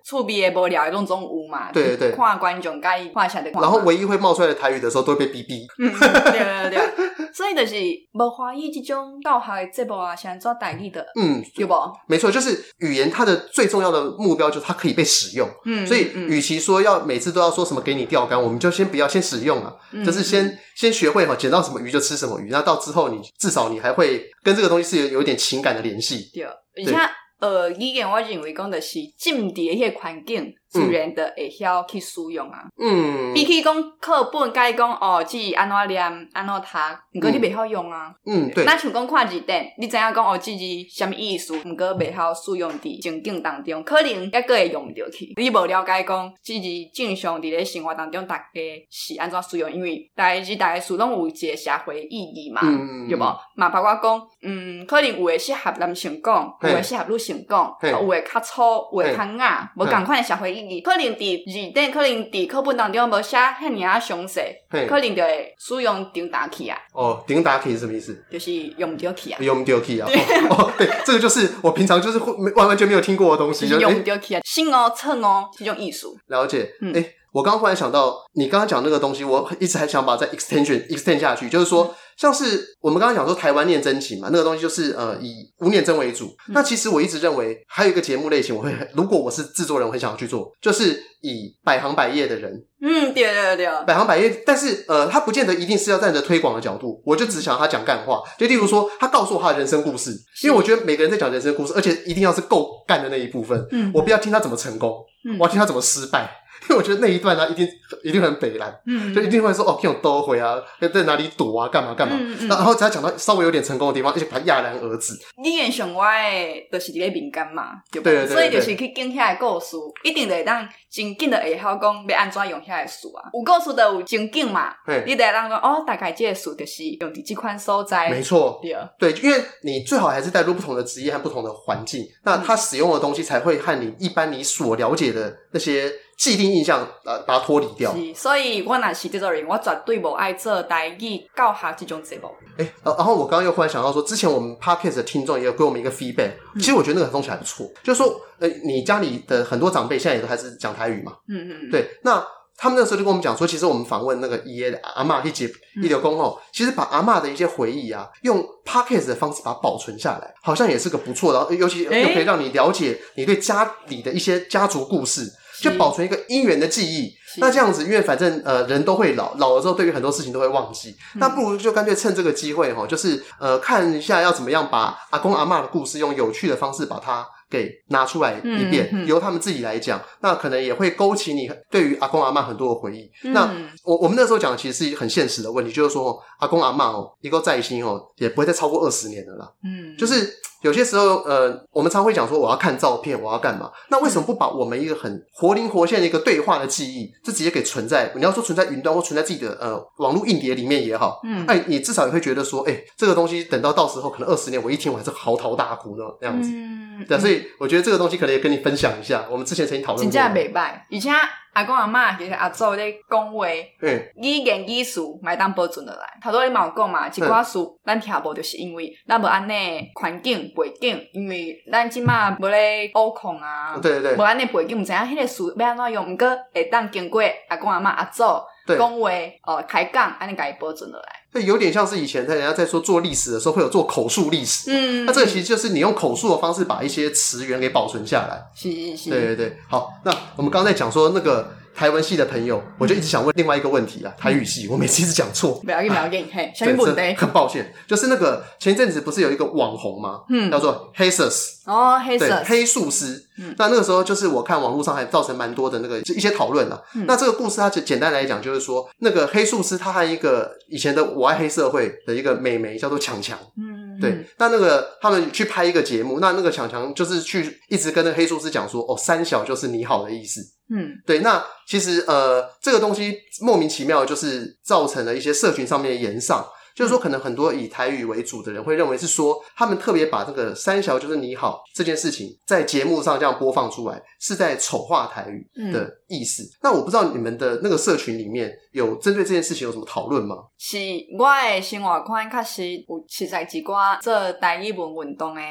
[0.04, 1.72] 趣味的、无聊的拢总有嘛？
[1.72, 2.12] 对对对。
[2.12, 3.52] 看观众介意看下的。
[3.52, 5.68] 然后唯一会冒出来的台语的时候，都会被逼逼。
[5.78, 7.25] 嗯，对对对。
[7.36, 7.76] 所以就是
[8.14, 11.06] 无华语这种教学的节目啊，想做代理的。
[11.20, 11.74] 嗯，有不？
[12.08, 15.46] 没错，就是语言它的最重要的目标就是它可以被使用。
[15.66, 22.48] 嗯，所以与其说要每次都要说什么给你钓竿，我们就先不要先使用啊，就是先先学会哈，捡到什么鱼就吃什么鱼。
[22.50, 26.30] 那到之后你至少你还会跟这个东西是有有一点情感的联系。
[26.34, 26.96] 对，而且
[27.40, 30.54] 呃，语言我认为讲的是进的一些环境。
[30.70, 36.02] 自然的会晓去使用啊，嗯，比起讲课本该讲哦，自己安怎念
[36.34, 36.68] 安怎读，
[37.14, 38.66] 毋过你袂晓用啊，嗯，对。
[38.66, 45.34] 那像讲看字典，你知影讲哦，即字什么意思，毋过袂晓使用伫情景当中，可能抑个会用毋着去。
[45.38, 49.72] 你无了解讲，即字正常伫咧生活当中，大家是安怎使用？
[49.72, 53.38] 因为大家是大家书拢有一个社会意义嘛，嗯、对无？
[53.56, 58.62] 嘛包括讲，嗯，可能有诶适合男性讲，有诶适合女性讲，有诶较粗，
[58.94, 59.40] 有诶较硬，
[59.78, 66.78] 无共款诶社会意可能伫字典，可能伫课本当中无写遐尔啊详细，可能就会使用顶打去啊。
[66.94, 68.18] 哦，顶打去是什么意思？
[68.32, 69.38] 就是用唔着去啊。
[69.42, 70.08] 用唔着去啊。
[70.50, 74.42] 哦，对，这个就是我平常就是会完完全没有听过的东西，用唔着去啊。
[74.44, 76.18] 新哦，蹭哦，这种艺术。
[76.28, 76.70] 了解。
[76.82, 76.94] 嗯。
[76.94, 81.96] 诶，我刚刚忽然想到，你刚刚讲那个东西，我一直还想把它再 extension extend 下去，就是说。
[82.18, 86.26] 像是我们刚刚讲说台湾念真情嘛，那个东西就是呃以吴念真为主。
[86.48, 100.12] 嗯、那其实我一直认为还有一个节目类型，我会如果我是制作人，我会想要去做，就是以百行百业的人，嗯，对对对，百行百业，但是呃他不见得一定是要站着推广的角度，我就只想要他讲干话，就例如说他告诉我他的人生故事，
[100.44, 106.32] 因为我觉得每个人在讲人生故事，而且一定要是够干的那一部分，嗯，我不要听他怎么成功，嗯，我要听他怎么失败。
[106.68, 107.68] 因为我觉得那一段呢、啊，一定
[108.04, 110.56] 一定很北烂，嗯，就一定会说哦，可以用兜回啊，
[110.94, 112.16] 在哪里躲啊，干嘛干嘛。
[112.20, 115.14] 嗯嗯、然后只要讲到稍微有点成功的地方，而且把它戛然而止。
[115.42, 118.26] 你演上我的都是一个敏感嘛，对不对？
[118.26, 123.30] 对对对对，所以就是去讲遐个故事，一定得当真紧的会晓讲要安怎用遐个词啊。
[123.34, 128.10] 有故事的有情景嘛，嘿你得当讲哦，大概这个词就是用的这款所在。
[128.10, 128.60] 没错，
[129.00, 135.92] 对，对，因为你最好还是带入不同的职业和不同的环境，那他使用的东西才会和你一般你所了解的那些。
[136.18, 137.94] 既定印象，呃，把它脱离掉。
[137.94, 142.30] 是，所以我若是这种人，我绝对不爱做台语教学这种节目。
[142.58, 151.12] 哎、欸，然后我刚刚又忽然想到说，之前我们 Podcast 的听众也有给我们一个 feedback，、嗯、其实我觉得那个东西还不错，就是说，呃，你家里的很多长辈现在也都还是讲台语嘛。
[151.28, 151.70] 嗯嗯。
[151.70, 152.26] 对，那
[152.58, 155.52] 他们那时候就跟我们讲说，其实我们访问那个爷爷的阿嬷一节
[155.84, 165.30] 一流公后，其实把阿嬷的一些回忆啊，用 Podcast 的方式把它保存下来，好像也是个不错的，尤其又可以让你了解你对家里的一些家族故事。
[165.62, 183.10] 就保存一个姻缘的记忆，那这样子，因为反正呃人都会老，老了之后对于很多事情都会忘记，嗯、那不如就干脆趁这个机会哈，就是呃看一下要怎么样把阿公阿嬷的故事用有趣的方式把它给拿出来一遍，嗯嗯、由他们自己来讲，那可能也会勾起你对于阿公阿嬷很多的回忆。
[183.24, 183.50] 嗯、那
[183.84, 189.50] 我我们那时候讲的其实是一个很现实的问题，就是说阿公阿嬷哦，一个在心哦，也不会再超过二十年的啦。
[189.64, 190.34] 嗯，就是。
[190.66, 193.72] 有些时候，呃，我们常会讲说我要看照片，我要干嘛？
[193.90, 198.12] 那为什么不把我们一个很活灵活现的一个对话的记忆，就直接给存在？
[198.16, 206.50] 你要说存在云端或存在自己的呃网络硬碟里面也好，嗯，哎，你至少也会觉得说，哎、欸，这个东西等到到时候可能二十年，我一听我还是嚎啕大哭呢这样子。
[206.52, 209.28] 嗯，对，所以我觉得这个东西可能也跟你分享一下。
[209.30, 211.14] 我们之前曾经讨论过，真正袂歹，以前。
[211.56, 216.02] 阿公阿嬷其实阿祖咧讲话，语言艺术买当保存落来。
[216.22, 228.24] 头拄你嘛有讲嘛，一寡事咱听无，就是因为咱无安尼环境背景，因为咱即马无咧挖矿啊，对对对，无安尼背景，毋知影迄个事要安怎用，毋过会当经过阿公阿嬷阿祖
[228.66, 229.10] 讲话，
[229.44, 231.08] 哦，抬杠安尼家己保存落来。
[231.34, 238.42] 那有点像是以前在人家在说做历史的时候会有做口述历史，嗯，那这个其实就是你用口述的方式把一些词源给保存下来。
[238.56, 239.58] 是是是，对对对。
[239.70, 241.52] 好，那我们刚刚在讲说那个。
[241.76, 244.14] 台文系的朋友，我就一直想问另外一个问题啊。
[244.18, 245.62] 台语系，我每次一直讲错。
[245.66, 247.16] 不要紧，不要紧，嘿，小问题。
[247.16, 250.22] 很抱歉，就是那个前一阵子不是有一个网红吗？
[250.30, 251.70] 嗯，叫做黑色斯。
[251.70, 252.44] 哦，黑色。
[252.46, 253.22] 黑素丝。
[253.38, 256.82] 嗯，那那个时候就是我看网络上还造成蛮多的那个一些讨论啊。
[257.06, 263.38] 那这个故事它简简单来讲就是说，那个黑素丝他和一个以前的我爱黑社会的一个美眉叫做强强。
[263.58, 264.26] 嗯，对。
[264.38, 270.40] 那那个他们去拍一个节目，那那个强强就是去一直跟那个黑素丝讲说，哦，三小就是你好的意思。
[270.70, 276.46] 嗯，对，那其实呃，这个东西莫名其妙，就是造成了一些社群上面的延上。
[276.76, 286.44] 就是说，可能很多以台语为主的人会认为是说，他们特别把这个“三小就是你好”这件事情在节目上这样播放出来，是在丑化台语的意思。
[286.44, 290.36] 嗯、那我不知道你们的那个社群里面有针对这件事情有什么讨论吗？
[290.58, 290.78] 是
[291.18, 295.42] 我的生活圈确实有实在几寡做台语文运动的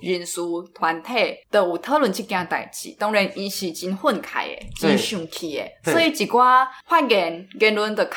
[0.00, 0.40] 人士
[0.74, 1.12] 团体
[1.50, 2.96] 都有讨论这件代志。
[2.98, 8.16] 当然，伊是真愤慨的，真生气的，嗯、所以几寡发言言论的较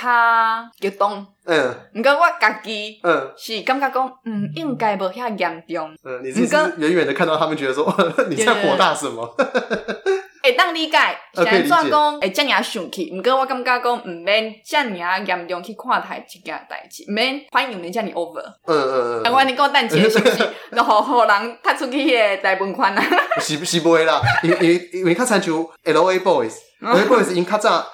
[0.79, 1.27] 激动。
[1.45, 5.93] 嗯，毋过我家己嗯是感觉讲嗯应该无遐严重。
[6.03, 6.41] 嗯，你是
[6.77, 7.85] 远远的看到他们觉得说
[8.29, 9.27] 你在火大什么？
[10.43, 10.97] 会当理解，
[11.33, 14.89] 虽然说讲会遮尔生气，毋过我感觉讲毋免遮尔
[15.25, 18.43] 严重去看待这件代志，毋免反应毋免遮尔 over。
[18.65, 19.23] 嗯嗯嗯。
[19.23, 20.49] 啊，我你讲等一下是不是？
[20.71, 23.03] 然后互人踢出去迄个大门框啊？
[23.39, 25.53] 是是不会啦，因因因为较参像
[25.85, 26.19] L A
[26.83, 27.87] Boys，L A Boys 因较早。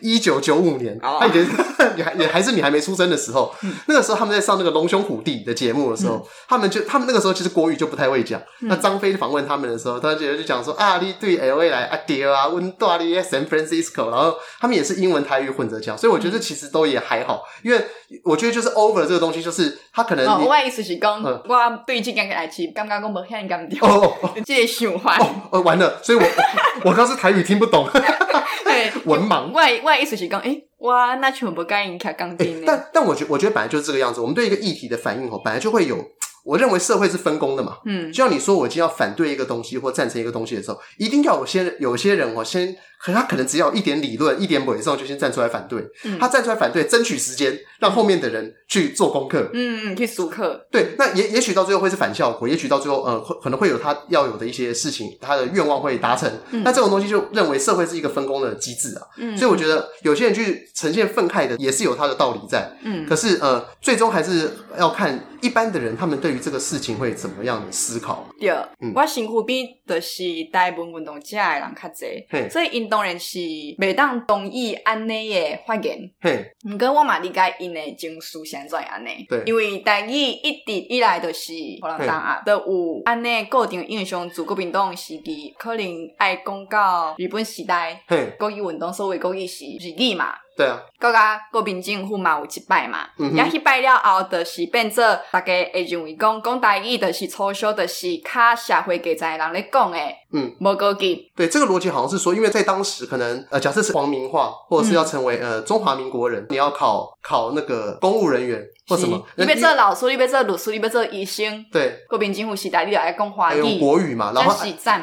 [0.00, 1.46] 一九九五年，他以前
[1.94, 3.54] 也还也还是你还没出生的时候，
[3.88, 8.40] 那个时候他们在上那个龙兄虎弟的节目的时候，他们就他们那个时候其实国语就不太会讲。
[8.60, 17.86] 那张飞访问他们的时候，他觉得就讲说啊，你对 L A 来啊爹啊，温大利 San Francisco，然后他们也是英文台语混着讲，所以我觉得其实都也还好，因为
[18.24, 24.16] 我觉得就是 over 这个东西，就是他可能我的意思是讲，我对这件代志感觉讲无遐严重哦，
[24.46, 25.18] 这个想法
[25.50, 26.24] 哦，完了，所以我
[26.88, 27.86] 我刚是台语听不懂，
[28.64, 29.50] 对， 文盲。
[29.52, 32.62] 外外意思是讲，哎、欸，哇，那全部该应卡钢筋。
[32.66, 34.20] 但但我觉我觉得本来就是这个样子。
[34.20, 35.96] 我们对一个议题的反应，哦，本来就会有。
[36.44, 37.78] 我认为社会是分工的嘛。
[37.84, 42.76] 嗯，就像你说，我今天要反对一个东西或赞成一个东西的时候，一定要有些有些人，哦先。
[43.02, 45.82] 可他可能只要一点理论、一点伪造，就先站出来反对。
[46.04, 49.48] 嗯，他站出来反对，争取时间，让后面的人去做功课。
[49.54, 50.66] 嗯嗯，去熟课。
[50.70, 56.30] 对，那也也许到最后会是反效果，也许到最后，呃，会可能会有他要有的一些事情，他的愿望会达成。
[56.50, 59.06] 嗯，那这种东西就认为社会是一个分工的机制啊。
[59.16, 62.70] 嗯，所以我觉得有些人去呈现愤慨的，也是有他的道理在。
[62.84, 68.28] 嗯，可是呃，最终还是要看一般的人，他们对于这个事情会怎么样的思考。
[68.38, 72.89] 对，嗯，我辛苦比的是大部分运动家的人较侪，嘿所以因。
[72.90, 73.38] 当然是
[73.78, 76.44] 袂当同意安尼的发言，嘿。
[76.70, 85.86] 毋过我嘛理解因的情绪现在安尼，对，因为台语一直以来都是互人当啊，都有安尼固定印象，自国民党时期可能
[86.18, 90.34] 爱讲到日本时代，嘿，国语运动所谓国语是日语嘛。
[90.60, 101.32] 对啊，国家国民政府嘛有一摆嘛，也去摆了后，就是变做大家会认为讲讲台语，就是粗俗，就是较社会阶层人咧讲诶，嗯，无高级。
[101.34, 108.62] 对，这个逻辑好像是说，因为在当时可能呃，假设是皇民化，或者是要成为呃中华民国人，你要考考那个公务人员。
[108.90, 109.24] 或什么？
[109.36, 111.64] 你要做老师，你要做律师，你要做医生。
[111.70, 114.52] 对，国民政府时代，你来讲华语，用国语嘛，然后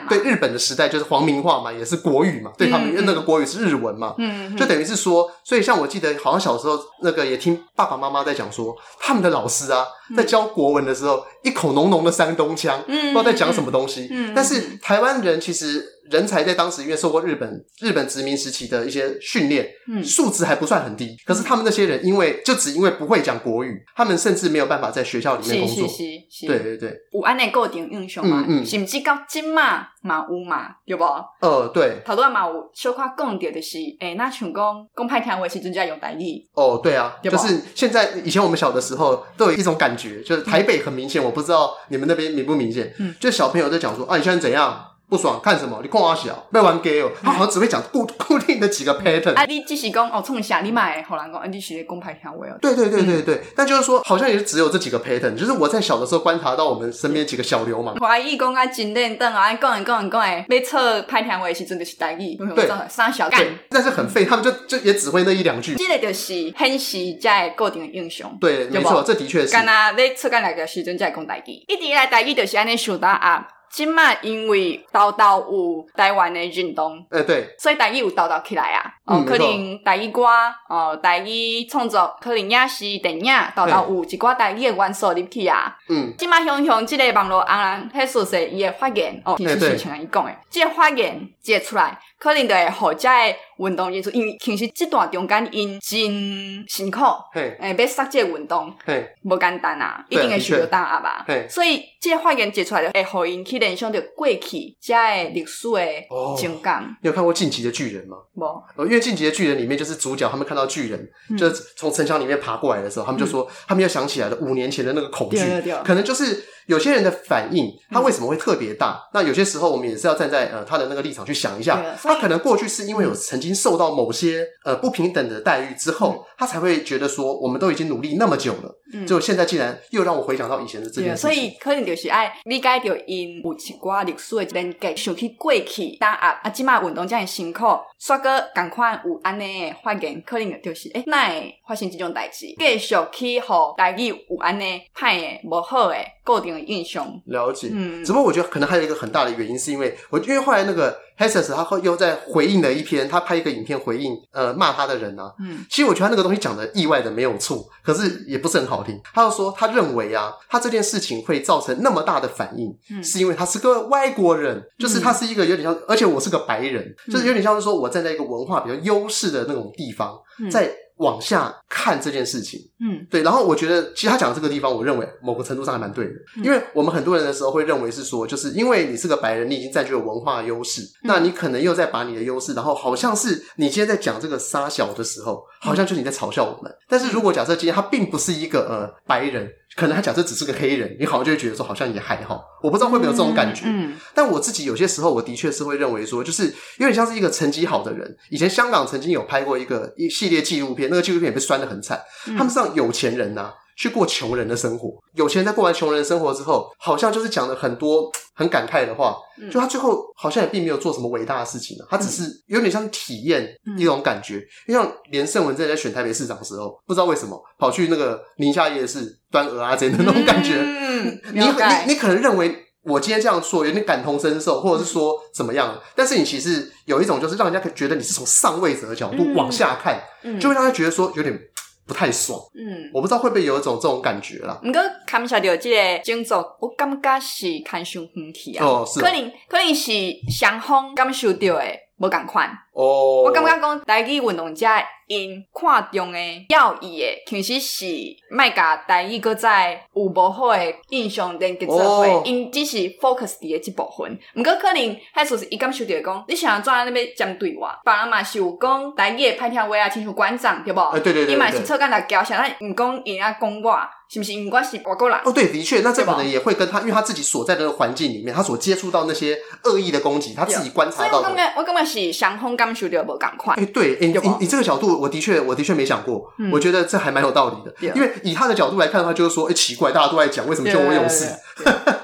[0.10, 14.12] 对日本的时代就是皇民化嘛，也是国语嘛，对他们那个国语是日文嘛，嗯，就等于是说，所以像我记得好像小时候那个也听爸爸妈妈在讲说，他们的老师啊，在教国文的时候，一口浓浓的山东腔，不知道在讲什么东西。
[14.36, 15.93] 但是台湾人其实。
[16.10, 21.15] 人才在当时因为受过日本日本殖民时期的一些训练，嗯，素质还不算很低。
[21.26, 25.88] 可是他们那些人，因为就只因为不会讲国语，他们甚至没有办法在学校里面工作。
[25.88, 28.43] 是是是是，对对对，有安内固定印象嘛？
[28.48, 31.04] 嗯嗯，甚至到今嘛嘛有嘛，有不？
[31.41, 32.02] 呃，对。
[32.06, 36.48] 头拄嘛有小可讲到的是，诶，那像讲讲歹听话时阵就要用台语。
[36.54, 42.93] 哦，对啊，就是现在以前我们小的时候都有一种感觉，就是台北很明显，我不知道你们那边明不明显？
[43.00, 44.84] 嗯，就小朋友在讲说啊，你现在怎样？
[45.10, 45.80] 不爽看什么？
[45.82, 47.10] 你看我小，不要玩 gay 哦。
[47.24, 49.34] 他好像只会讲固固定的几个 pattern。
[49.36, 51.52] 啊，你只是讲哦，冲下你买，好难讲。
[51.52, 52.58] 你是公牌听话哦。
[52.62, 55.36] 对对对对对，但就是说，好像也是只有这几个 pattern。
[55.36, 57.96] 就是我在小的时候观察到我们身边几个小流氓。
[57.96, 62.36] 怀疑讲啊，真认真啊，讲讲讲讲诶，没错，牌听话是真的是大意。
[62.56, 63.46] 对，三小干。
[63.70, 65.76] 但是很废，他们就就也只会那一两句。
[65.76, 68.38] 这个就是很实在固定的英雄。
[68.41, 69.54] 对，没错，这的确是。
[69.54, 73.48] 干啊你出干来个时阵在讲大意，一直以来大意就是安尼想到啊。
[73.69, 78.93] 即卖因为豆豆有台湾的运动，呃，对，所以台语有豆豆起来啊。
[79.06, 80.25] 哦，可能台语歌，
[80.67, 85.73] 哦，台语创作，可能也是电影有一寡台语的元素入去啊。
[85.88, 97.01] 嗯，今麦想想，即个网络红人迄说说伊的发言，哦，其实是像伊讲的，即个发言接出来，可能就会好遮个运动因素，因为其实这段中间因真辛苦，
[97.34, 101.25] 诶，要杀这个运动，嘿，无简单啊，一定会需要打压吧。
[101.47, 106.84] 所以这个发言接出来，就会互因去联想着过去遮个历史诶情感。
[107.01, 108.17] 你有看过《进击的巨人》吗？
[108.34, 115.38] 无，因为《进击的巨人》里面就是主角他们看到巨人，就是从城墙里面爬过来的时候，他们就说，他们又想起来了五年前的那个恐惧，
[115.84, 116.45] 可能就是。
[116.67, 118.91] 有些人的反应，他为什么会特别大？
[118.91, 121.82] 嗯、那有些时候，我们也是要站在呃他的那个立场去想一下。
[122.01, 131.32] 他可能过去是因为有曾经受到某些呃不平等的待遇之后，嗯、他才会觉得说，我们都已经努力那么久了，嗯、就现在竟然又让我回想到以前的这件事情。
[131.32, 137.63] 所以可能就是爱理解到因有一寡历史的连结，想去过去打压啊，即马运动这样辛苦，
[138.01, 145.95] 煞个赶快有安尼发言，可能就是诶，那会发生这种代志，继续去互大家有安尼歹的无好的
[146.27, 146.57] 固定。
[146.67, 158.99] 印象了解，嗯，只不过我觉得可能还有一个很大的原因，是因为我因为后来那个 Hesses 他后又在回应了一篇，他拍一个影片回应呃骂他的人啊，嗯，其实我觉得他那个东西讲的意外的没有错，可是也不是很好听。
[159.13, 170.17] 他就说他认为啊，他这件事情会造成那么大的反应，嗯，是因为他是个外国人，就是他是一个有点像，而且我是个白人，就是有点像是说我站在一个文化比较优势的那种地方，
[170.51, 170.71] 在。
[170.97, 186.71] 往下看这件事情，嗯，对，然后我觉得其实他讲的这个地方，我认为某个程度上还蛮对的，嗯、因为我们很多人的时候会认为是说，就是因为你是个白人，你已经占据了文化优势，嗯、那你可能又在把你的优势，然后好像是你今天在讲这个沙小的时候，好像就是你在嘲笑我们。
[186.71, 189.49] 嗯、但是如果假设今天他并不是一个呃白人。
[189.75, 193.63] 可能他假设只是个黑人，你好像就会觉得说好像也还好，我不知道会不会有这种感觉。
[193.65, 198.17] 嗯，嗯，但我自己有些时候，我的确是会认为说，就是有点像是一个成绩好的人。
[198.30, 202.01] 以前香港曾经有拍过一个一系列纪录片，那个纪录片也被酸得很惨。
[202.27, 203.53] 嗯、他们是让有钱人呐、啊。
[203.77, 209.15] 去过穷人的生活，有钱人在过完穷人的生活之后，好像就是讲了很多 很感慨的话。
[209.39, 214.39] 嗯、就他最后好像也并没有做什么伟大的事情，他只是有点像体验一种感觉。
[214.67, 220.55] 就、嗯、像连胜文在在选台北市长的时候，不知道为什么跑去那个宁夏夜市端蚵仔煎的那种感觉。
[220.55, 225.75] 嗯、你你你可能认为我今天这样说有点感同身受，或者是说怎么样？
[225.75, 231.39] 嗯、但是你其实有一种就是让人家觉得你是从上位者的角度往下看，嗯嗯、就会让他觉得说有点。
[231.88, 234.60] 不太爽，嗯，我不知道会不会有一种这种感觉啦。
[234.62, 238.65] 不过看下到这个工作，我感觉是看上远去啊。
[238.65, 239.91] 哦，是可能可能是
[240.30, 241.63] 双方感受到的
[241.97, 242.50] 无共款。
[242.73, 244.67] 哦，我感觉讲台语运动者
[245.08, 247.86] 因看重诶要义诶，其实是
[248.30, 254.20] 卖甲台语搁再有无好诶印象连结做伙，因只是 focus 伫诶即部分。
[254.36, 254.82] 毋过可能
[255.15, 257.70] 迄时是伊感受着讲，你想要怎样那边针对我？
[257.86, 260.80] 别人嘛是有讲台语诶歹听话啊，亲像馆长对无？
[260.80, 262.38] 哎，对对对，伊嘛是错干来交啥？
[262.38, 264.34] 咱毋讲伊啊讲我，是不是？
[264.46, 265.17] 毋管是外国人。
[265.24, 271.28] 哦，对，的确，那这可能也会跟他，因为他自己所在的环境里面，他所接触到那些恶意的攻击，他自己观察到的。
[271.28, 273.58] 所以我感觉，我感觉是双方感受到无共款。
[273.58, 276.31] 哎，对，你你你这个角度，我的确，我的确没想过。
[276.51, 281.25] 我觉得这还蛮有道理的，因为以他的角度来看的话，就是说，哎，奇怪，大家都在讲，为什么就我勇士？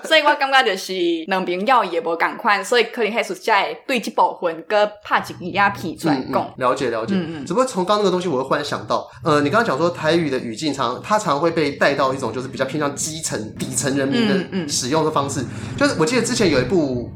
[0.03, 0.93] 所以我感觉就是
[1.27, 6.53] 两边要也无共款，所以可能还是在对这部分跟拍一个鸦片出来讲。
[6.57, 7.45] 了解了解，嗯嗯。
[7.45, 15.43] 只不过从刚刚那个东西，我又忽然想到，呃，你刚刚讲说台语的语境常，它常会被带到一种就是比较偏向基层底层人民的使用的方式，
[15.77, 17.09] 就是我记得之前有一部。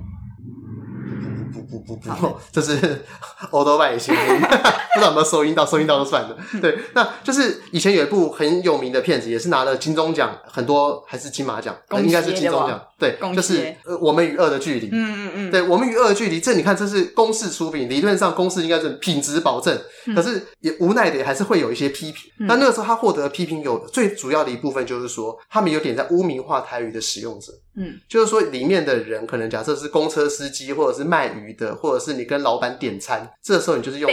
[1.87, 3.05] 不不这是
[3.51, 6.37] 欧多拜的声音， 不知道有没有收音到，收音到就算了。
[6.61, 12.79] 对，那就是以前有一部很有名的片子，也是拿了金钟奖，很多还是金马奖，应该是金钟奖。
[12.99, 14.89] 对，就是呃，我们与恶的距离。
[14.91, 19.79] 嗯嗯嗯，对，我们与恶的距离，这你看，这是公式出品，理论上公式应该是品质保证，
[20.15, 22.31] 可是也无奈的还是会有一些批评。
[22.39, 27.53] 那那个时候他获得批评有最主要的一部分，就是说他们有点在污名化台语的使用者。
[27.79, 34.11] 嗯，就是说里面的人可能假设是公车司机，或者是卖鱼的，或者是你跟老板点餐，这时候你就是用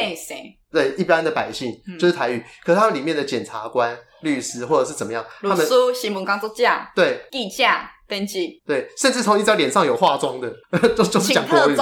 [0.71, 6.65] 对一般的百姓就是台语，可是他们里面的检察官、律师或者是怎么样，他们新闻工作者
[6.95, 7.27] 对。
[7.31, 7.65] 记者
[8.07, 8.63] 编辑。
[8.67, 10.53] 对，甚至从你只要脸上有化妆的，
[10.95, 11.77] 就就是讲国语，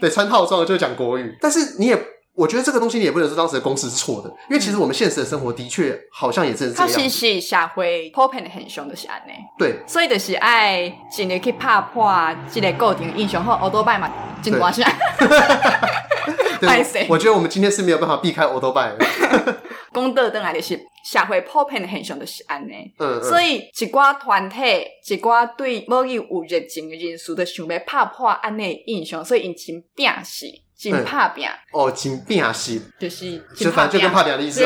[0.00, 2.17] 对穿套装的就讲国语，但是你也。
[2.38, 6.88] 我觉得这个东西你也不能说当时的公司是错的，因为其实我们现实的生活的确好像也正是这样。
[6.88, 9.32] 他其实社会普遍的现象就是安尼。
[9.58, 12.08] 对，所以就是爱尽力去拍破
[12.48, 14.08] 这个固定印象和欧多拜嘛，
[14.40, 14.84] 真关系。
[16.60, 19.58] 对，我觉得我们今天是没有办法避开欧多拜的。
[19.92, 22.92] 公道等来的是社会普遍的现象就是安尼。
[22.98, 24.60] 嗯，嗯，所以一寡团体，
[25.08, 30.46] 一寡对某语有热情的人士，就想要拍破安尼印象，所以因真拼死，
[30.78, 31.44] 真拍拼。
[31.72, 34.60] 哦，真拼是，就是就反正就跟拍拼的意思。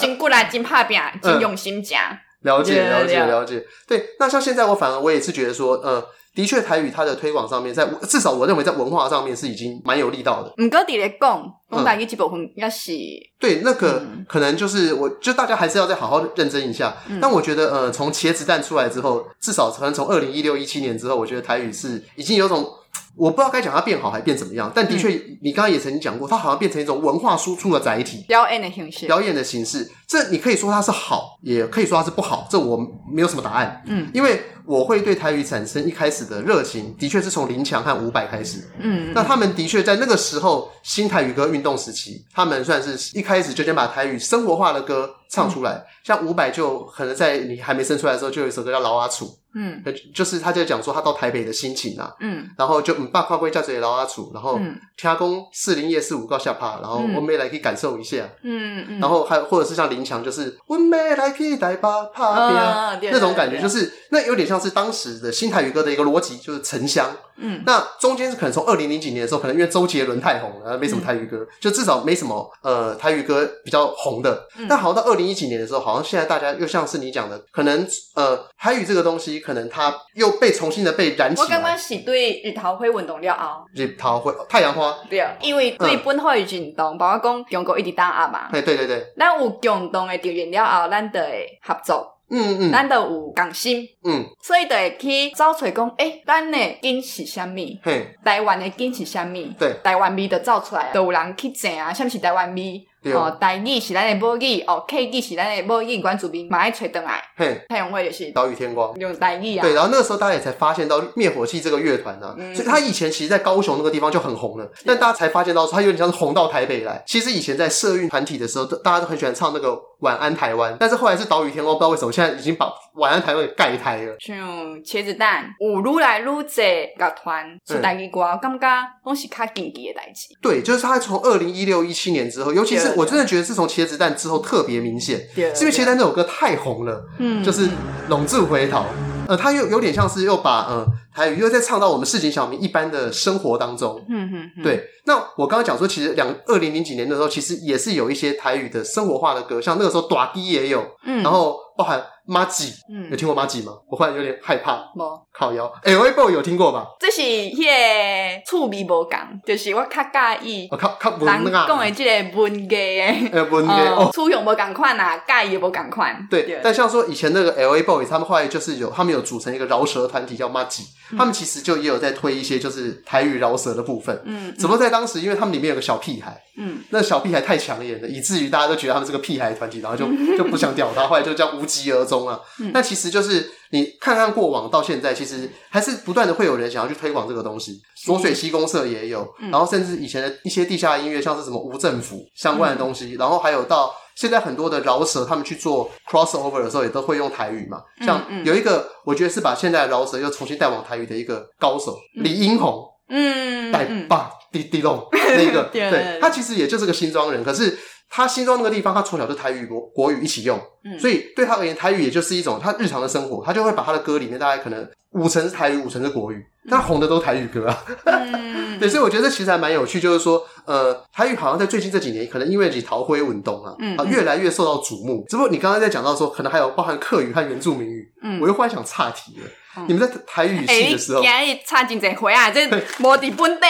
[0.00, 2.00] 真过来，真拍拼，真用心讲。
[2.42, 3.64] 了解，了解，了解。
[3.86, 6.02] 对，那像现在我反而我也是觉得说，呃。
[6.34, 10.48] 的确，台语它的推广上面，在至少我认为在文化上面是已经蛮有力道的。
[10.64, 12.90] 唔过，底咧讲，讲台语这部分应该是
[13.38, 16.96] 对那个可能就是我，就大家还是要再好好认真一下。
[17.06, 22.66] 嗯、但我觉得，呃，从茄子蛋出来之后，至少可能从二零一六一七年之后，我觉得台语是已经有种。
[23.14, 25.08] 我不知道该讲它变好还变怎么样，但的确，
[25.42, 29.90] 你刚刚也曾经讲过，它好像变成一种文化输出的载体，表演的形式，表演的形式。
[30.06, 32.76] 这你可以说它是好，也可以说它是不好，这我
[33.10, 33.82] 没有什么答案。
[33.86, 38.66] 嗯，因为我会对台语产生一开始的热情，的确是从林强和伍佰开始。
[38.78, 45.72] 嗯，那他们的确在那个时候新台语歌运动时期，他们算是一开始就先把台语生活化的歌唱出来。
[45.72, 49.26] 嗯、像伍佰就可能在你还没生出来的时候，就有一首歌叫《老阿楚》。
[49.54, 49.82] 嗯，
[50.14, 54.58] 就是他在讲说他到台北的心情啊，嗯，然后就嗯，爸跨归叫这里老阿楚，然后
[54.96, 79.41] 听阿公四零夜四五告下趴，然后我们也来可以感受一下，嗯嗯，然后还有或者是像林强，就是我妹来可以带把趴边那种感觉，就是那有点像是当时的新台语歌的一个逻辑，就是沉香，嗯，那中间是可能从二零零几年的时候，可能因为周杰伦太红了，没什么台语歌，就至少没什么呃台语歌比较红的，但好像到二零一几年的时候，好像现在大家又像是你讲的，可能呃台语这个东西。
[79.44, 81.44] 可能它又被重新的被燃起来。
[81.44, 84.94] 我刚刚是对日头会运动了后，日头会太阳花。
[85.10, 88.48] 对，因为对本土的运动，包括讲中国一直打压嘛。
[88.50, 89.04] 对对对对。
[89.18, 92.08] 咱有共同的敌人了后，咱就会合作。
[92.30, 92.72] 嗯嗯。
[92.72, 93.86] 咱就有共心。
[94.04, 94.24] 嗯。
[94.42, 97.56] 所以就会去找出来讲，诶，咱的根是啥物？
[97.82, 98.16] 嘿。
[98.24, 99.36] 台湾的根是啥物？
[99.58, 99.74] 对。
[99.84, 102.86] 台湾味就造出来，就有人去争啊，什么是台湾味？
[103.10, 107.20] 哦，台语是咱的母语，哦，，K 语是咱的母语，关注民蛮爱吹灯来。
[107.36, 109.62] 嘿，太阳会就是岛屿天光用台语啊。
[109.62, 117.02] 对，然后那个时候大家也才发现到灭火器这个乐团呢，所以他以前其实，在高雄那个地方就很红了，但大家才发现到说他有点像是红到台北来。
[117.06, 124.14] 其实以前在社运团体的时候，大家都很喜欢唱那个晚安台湾，但是后来是岛屿天光，不知道为什么现在已经把晚安台湾给盖台了。
[124.20, 124.36] 像
[124.82, 130.28] 茄子蛋，有愈来愈多乐团是台语歌，我感觉拢是较近期的代志。
[130.40, 133.62] 对，就是他从二零一六一七年之后，尤其是我真的觉得自从。
[133.72, 137.66] 茄子蛋之后特别明显，对是因为茄子蛋那首歌太红了，嗯，就是
[138.08, 138.84] 拢住回头，
[139.26, 144.84] 呃，他又有点像是又把呃台语又在唱到我们市井小民一般的生活当中，嗯嗯，对。
[145.06, 152.02] 那我刚刚讲说，其实两二零零几年的时候，其实也是有一些台语的生活化的歌，像那个时候大支也有，嗯，然后包含。
[152.24, 153.72] 麻吉，嗯，有听过麻吉吗？
[153.88, 154.76] 我忽然有点害怕。
[154.94, 156.12] 无靠腰，L.A.
[156.12, 156.86] Boy 有听过吧？
[157.00, 160.68] 这是迄个趣味无共，就是我较介意。
[160.70, 161.38] 我较较文啊。
[161.38, 166.26] 人讲的这个文艺诶，呃，文艺哦，取向无共款啊，介意无共款。
[166.30, 167.82] 对，但像说以前那个 L.A.
[167.82, 170.84] Boy，他们后来就是有，他们有组成一个饶舌团体叫麻吉，
[171.16, 174.22] 他们其实就也有在推一些就是台语饶舌的部分。
[174.26, 180.06] 嗯，只不过在当时，因为他们里面有个小屁孩，嗯，那小屁孩太抢眼了，以至于大家都觉得他们是个屁孩团体，然后就
[180.36, 182.38] 就不想屌他，后来就这样无疾而终啊。
[182.74, 187.80] 那其实就是你看看过往到现在，其实还是不断的会有人想要去推广这个东西。
[188.04, 197.80] 浊水溪公社也有，然后甚至以前的一些地下音乐，像是什么无政府相关的东西，然后还有到现在很多的饶舌，他们去做 crossover 的时候，也都会用台语嘛。
[198.04, 207.78] 像有一个，我觉得是把现在的饶舌又重新带往台语的一个高手李英宏，嗯，带棒滴滴龙那一个， 对，他其实也就是个新庄人，可是。
[208.14, 225.24] 他心中那个地方，他从小就台语国国语一起用，嗯，所以对他而言，台语也就是一种他日常的生活，他就会把他的歌里面大概可能五成是台语，五成是国语，但红的都是台语歌啊， 嗯，对，所以我觉得这其实还蛮有趣，就是说，呃，台语好像在最近这几年，可能因为你逃灰文动啊，嗯，越来越受到瞩目。
[225.28, 229.46] 只不过你刚刚在讲到说，可能还有包含客语和原住民语，嗯，我又忽然想岔题了。
[229.88, 232.50] 你们在台语系的时候，欸、差真侪回啊！
[232.50, 233.66] 这无伫本地，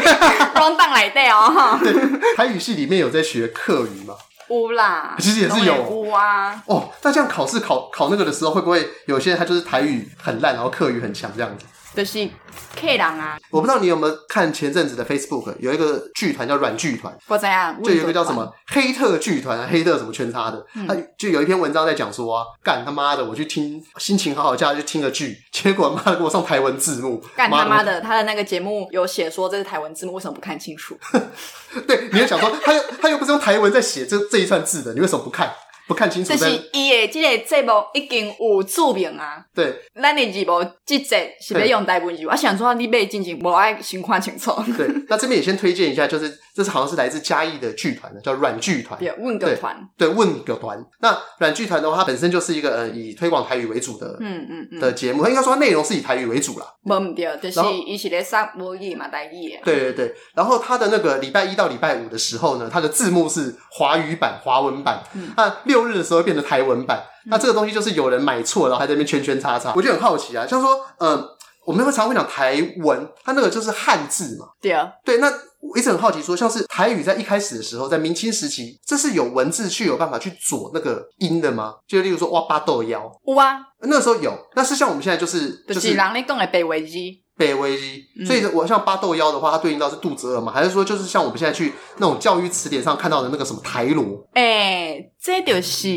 [0.56, 1.78] 乱荡来的哦。
[2.36, 4.14] 台语系里面有在学客语吗？
[4.52, 5.82] 有啦，其实也是有。
[5.84, 6.62] 污啊。
[6.66, 11.64] 哦，那这样考试考考那个的时候，会不会有些人他就是台语很烂，然后客语很强这样子？
[11.94, 12.28] 就是
[12.74, 13.38] K 人啊！
[13.50, 17.14] 我不知道你有没有看前阵子的 Facebook，有一个剧团叫软剧团。
[17.28, 17.80] 我怎样？
[17.82, 27.22] 就有一个叫什么黑特剧团啊，黑特什么圈叉的，他就有一篇文章在讲说啊，干他妈的，我去听心情好好假去听个剧，结果妈的给我上台文字幕。
[27.36, 30.96] 干他妈的，他的那个节目有写说这是台文字幕，为什么不看清楚？
[31.86, 35.52] 对，你就想说他又他又不是用台文在写这这一串字的，你为什么不看？
[35.92, 36.32] 不看清楚。
[36.32, 39.44] 就是伊的这个节目已经有注明啊。
[39.54, 42.26] 对，咱的字幕这节是要用台文字。
[42.26, 44.52] 我想说，你买进前无爱先看清楚。
[44.76, 48.98] 对， 那这边也先推荐一下，就是这是好像是来自嘉义的剧团的，叫软剧团。
[48.98, 49.76] 对，问个团。
[49.98, 50.82] 对，问个团。
[51.00, 55.22] 那软剧团的话，它本身就是一个呃以推广台语为主的，嗯嗯嗯的节目。
[55.22, 56.66] 它应该说它内容是以台语为主啦。
[56.84, 59.60] 无毋对，就是伊是咧上母语嘛，台语的。
[59.64, 65.02] 对对对，然后它的那个礼拜一到礼拜五的时候呢，它的字幕是华语版、华文版。
[65.36, 67.02] 那六日的时候变成台文版。
[67.26, 69.72] 那这个东西就是有人买错，然后还在那边圈圈叉叉。
[69.76, 71.24] 我就很好奇啊，像说，嗯，
[71.64, 74.46] 我们会常会讲台文，它那个就是汉字嘛。
[74.60, 74.90] 对啊。
[75.04, 81.74] 对，那我一直很好奇，说像是台语在一开始的时候，在明清时期，这是有文字去有办法去左那个音的吗？
[81.86, 83.10] 就例如说，哇八豆腰。
[83.26, 83.60] 哇啊。
[83.84, 86.94] 那时候有，那是像我们现在就是就是人咧讲的白话字。
[87.36, 90.52] 北维基，所以我像八豆腰的话，它对应到是肚子饿嘛？
[90.52, 94.26] 还是说就是像我们现在去那种教育词典上看到的那个什么台罗？
[94.34, 95.88] 哎、欸，这就是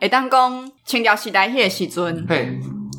[0.00, 2.58] 会当讲清朝时代迄个时阵，嘿，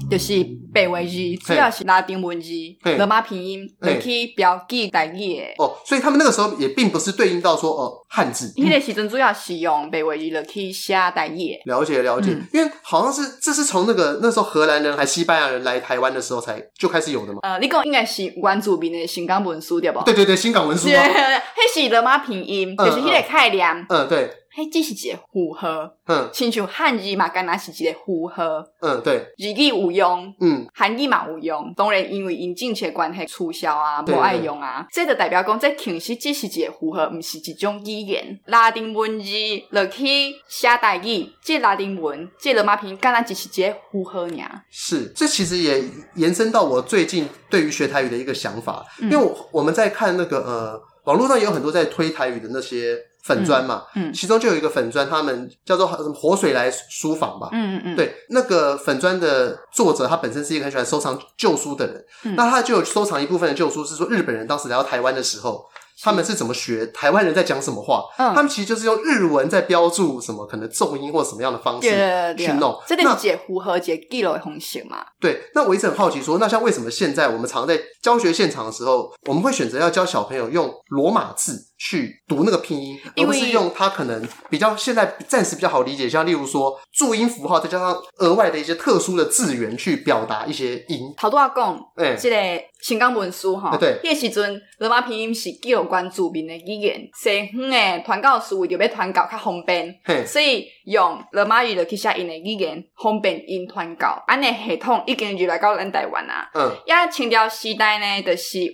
[0.09, 0.45] 就是。
[0.71, 2.51] 白话字主要是拉丁文字，
[2.95, 5.43] 罗马拼音来去标记台语的。
[5.57, 8.53] 哦，所以他们那个时候也并不是对应到说哦汉字。
[8.55, 11.57] 迄个时阵主要是用白话字来去写台语。
[11.65, 17.39] 了解了解，因为好像是这是从那个那时候荷兰人还西班牙人来台湾的时候才就开始有的嘛。
[17.41, 20.03] 呃，你讲应该是原住民的新港文书对不？
[20.03, 20.85] 对对对，新港文书。
[20.87, 23.85] 对，迄是罗马拼音，就是迄个概念。
[23.89, 24.29] 嗯，对。
[24.55, 25.67] 迄只是一个符号，
[26.07, 28.43] 嗯，亲像汉字嘛，干那是一个符号，
[28.81, 38.39] 嗯，对，日语有用，嗯，韩语嘛有用，当然因为因政策关系取消啊，无爱用啊，这就代表讲这其实只是一个符号，毋是一种语言。
[38.45, 39.29] 拉丁文字
[39.69, 44.61] 落去写代语，这拉丁文，这罗马拼音干那只是一个符号尔。
[44.71, 45.83] 是，这其实也
[46.15, 52.97] 延伸到我最近对于学台语的一个想法，因为我我们在看那个呃，网络上也有很多在推台语的那些。
[53.29, 65.63] 粉砖嘛，嗯，其中就有一个粉砖，他们叫做什么“活水来书房”吧，嗯嗯嗯，对，那个粉砖的作者，他本身是一个很喜欢收藏旧书的人，嗯，那他就有收藏一部分的旧书，是说日本人当时来到台湾的时候。
[66.01, 68.05] 他们是怎么学台湾人在讲什么话？
[68.17, 71.89] 嗯，他们其实就是用日文在标注什么可能重音或什么样的方式
[72.37, 72.73] 去弄。
[72.87, 74.99] 这里解符合解记录的方式嘛？
[75.19, 75.49] 对。
[75.53, 91.13] 那我一直很好奇说，那像为什么现在我们常在教学现场的时候，我们会选择要教小朋友用罗马字去读那个拼音，而不是用它可能比较现在暂时比较好理解，像例如说注音符号，再加上额外的一些特殊的字源去表达一些音。
[91.15, 104.21] 头拄仔讲，哎，这个新港文书哈，对，那个时阵罗马拼音是记录关注民的语言，西方的传教士为着要传教较方便，所以用罗马语来去写因的语言，方便因传教。
[104.27, 106.49] 安尼系统已经入来到咱台湾啊。
[106.53, 108.73] 嗯，呀，清朝时代呢，就是有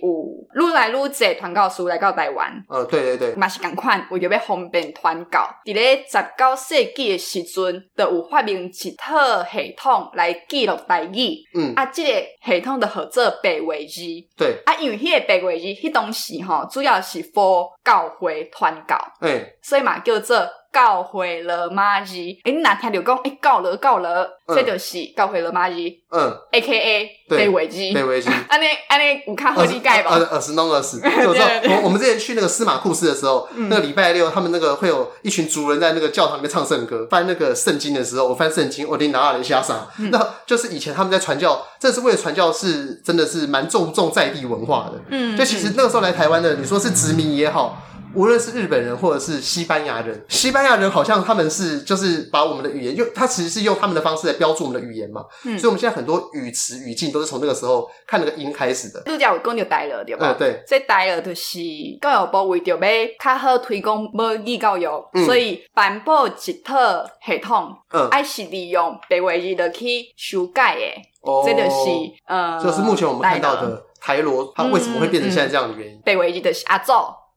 [0.54, 2.50] 愈来愈侪传教士来到台湾。
[2.68, 5.48] 嗯，对对对，嘛是共款，为着要方便传教。
[5.64, 11.36] 伫咧十九世纪的时阵，就有发明一套系统来记录台语。
[11.54, 14.02] 嗯，啊，这个系统就号做白话字。
[14.36, 17.26] 对，啊，因为迄个白话字，迄当时吼，主要是。
[17.84, 20.38] 教会传教，欸、所以嘛叫做
[20.72, 22.14] 教会了马字。
[22.14, 23.16] 诶、欸，你哪天就讲？
[23.18, 25.76] 诶、欸，教罗教罗，这就是教会了马字。
[26.10, 28.30] 嗯，A K A 白话字，白话字。
[28.48, 30.10] 安尼安尼有较好理盖吧？
[30.12, 31.00] 耳耳弄耳屎。
[31.00, 37.06] 就说我我们之前去那个司马库斯的时候，嗯、那个礼拜六，他们那个会有一群族人在那个教堂里面唱圣歌。
[37.10, 39.88] 翻那个圣经的时候，我翻圣经，我听拿阿人瞎傻。
[39.98, 45.00] 嗯、那就是以前他们在传教，这是为了传教，是真的是蛮重重在地文化的。
[45.10, 47.82] 嗯，就其实那个时候来台湾的，你说是殖民也好。
[48.16, 55.22] 无论是日本人或者是西班牙人，西班牙人好像他们是就是把我们的语言用，他其实是用他们的方式来标注我们的语言嘛。
[55.44, 59.02] 嗯，所以我们现在很多语词语境都是从那个时候看那个音开始的。
[59.06, 60.32] 你讲有讲就呆了对吧？
[60.32, 60.62] 嗯，对。
[60.66, 61.58] 这呆了就是
[62.00, 62.78] 教育部为着要
[63.22, 69.86] 较好推广母语教育，嗯、所以颁布一套系统，嗯，爱是利用白话字的去
[70.16, 70.82] 修改的。
[71.20, 71.90] 哦，这就是
[72.26, 76.00] 呃，就是目前我们看到的台罗，它为什么会变成现在这样的原因？
[76.02, 76.92] 白话字的是阿祖。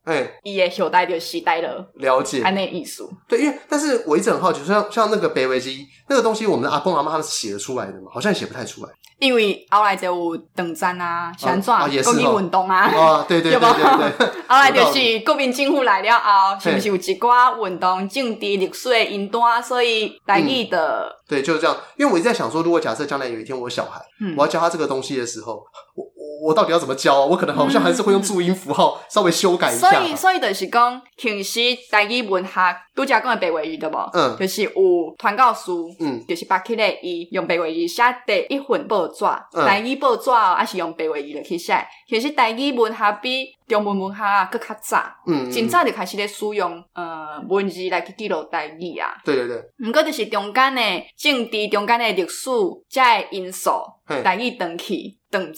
[0.05, 3.07] 哎，伊个小代就时代了，了解，安尼意思。
[3.27, 5.69] 对，因为但是我一直很好奇，像像那个白话字
[6.07, 8.09] 那个东西，我们的阿公阿妈他们是写得出来的吗？
[8.11, 8.89] 好像写不太出来。
[9.19, 14.27] 因为后来就有党战啊，旋转国民运动啊，啊，对对对对对。
[14.47, 21.13] 后来就是国民政府来了后，是不是有一寡运动政治历史的因端，所以来意的。
[21.27, 21.77] 对，就是这样。
[21.97, 24.01] 因为我一直在想说，如果假设将来有一天我有小孩，
[24.37, 25.61] 我要教他这个东西的时候，
[25.95, 26.18] 我。
[26.41, 27.25] 我到底要怎么教？
[27.25, 29.91] 我可能好像还是会用注音符号稍微修改一下。
[29.91, 31.59] 所以，所以就是讲，其实
[31.91, 32.51] 台语文学
[32.95, 33.97] 拄则讲的白话语对不？
[34.13, 34.71] 嗯，就是有
[35.17, 41.85] 传教书，嗯，就是把起来伊用白话语写第一份报纸，台语报纸还是用白话语来去写。
[42.07, 49.15] 其实台语文学比中文文学啊，佮较早，嗯，真早就开始咧使用呃文字来去记录代志啊。
[49.23, 49.63] 对对对。
[49.87, 52.49] 毋过就是中间诶政治、中间诶历史
[52.89, 53.69] 遮诶因素，
[54.23, 55.53] 代志断去断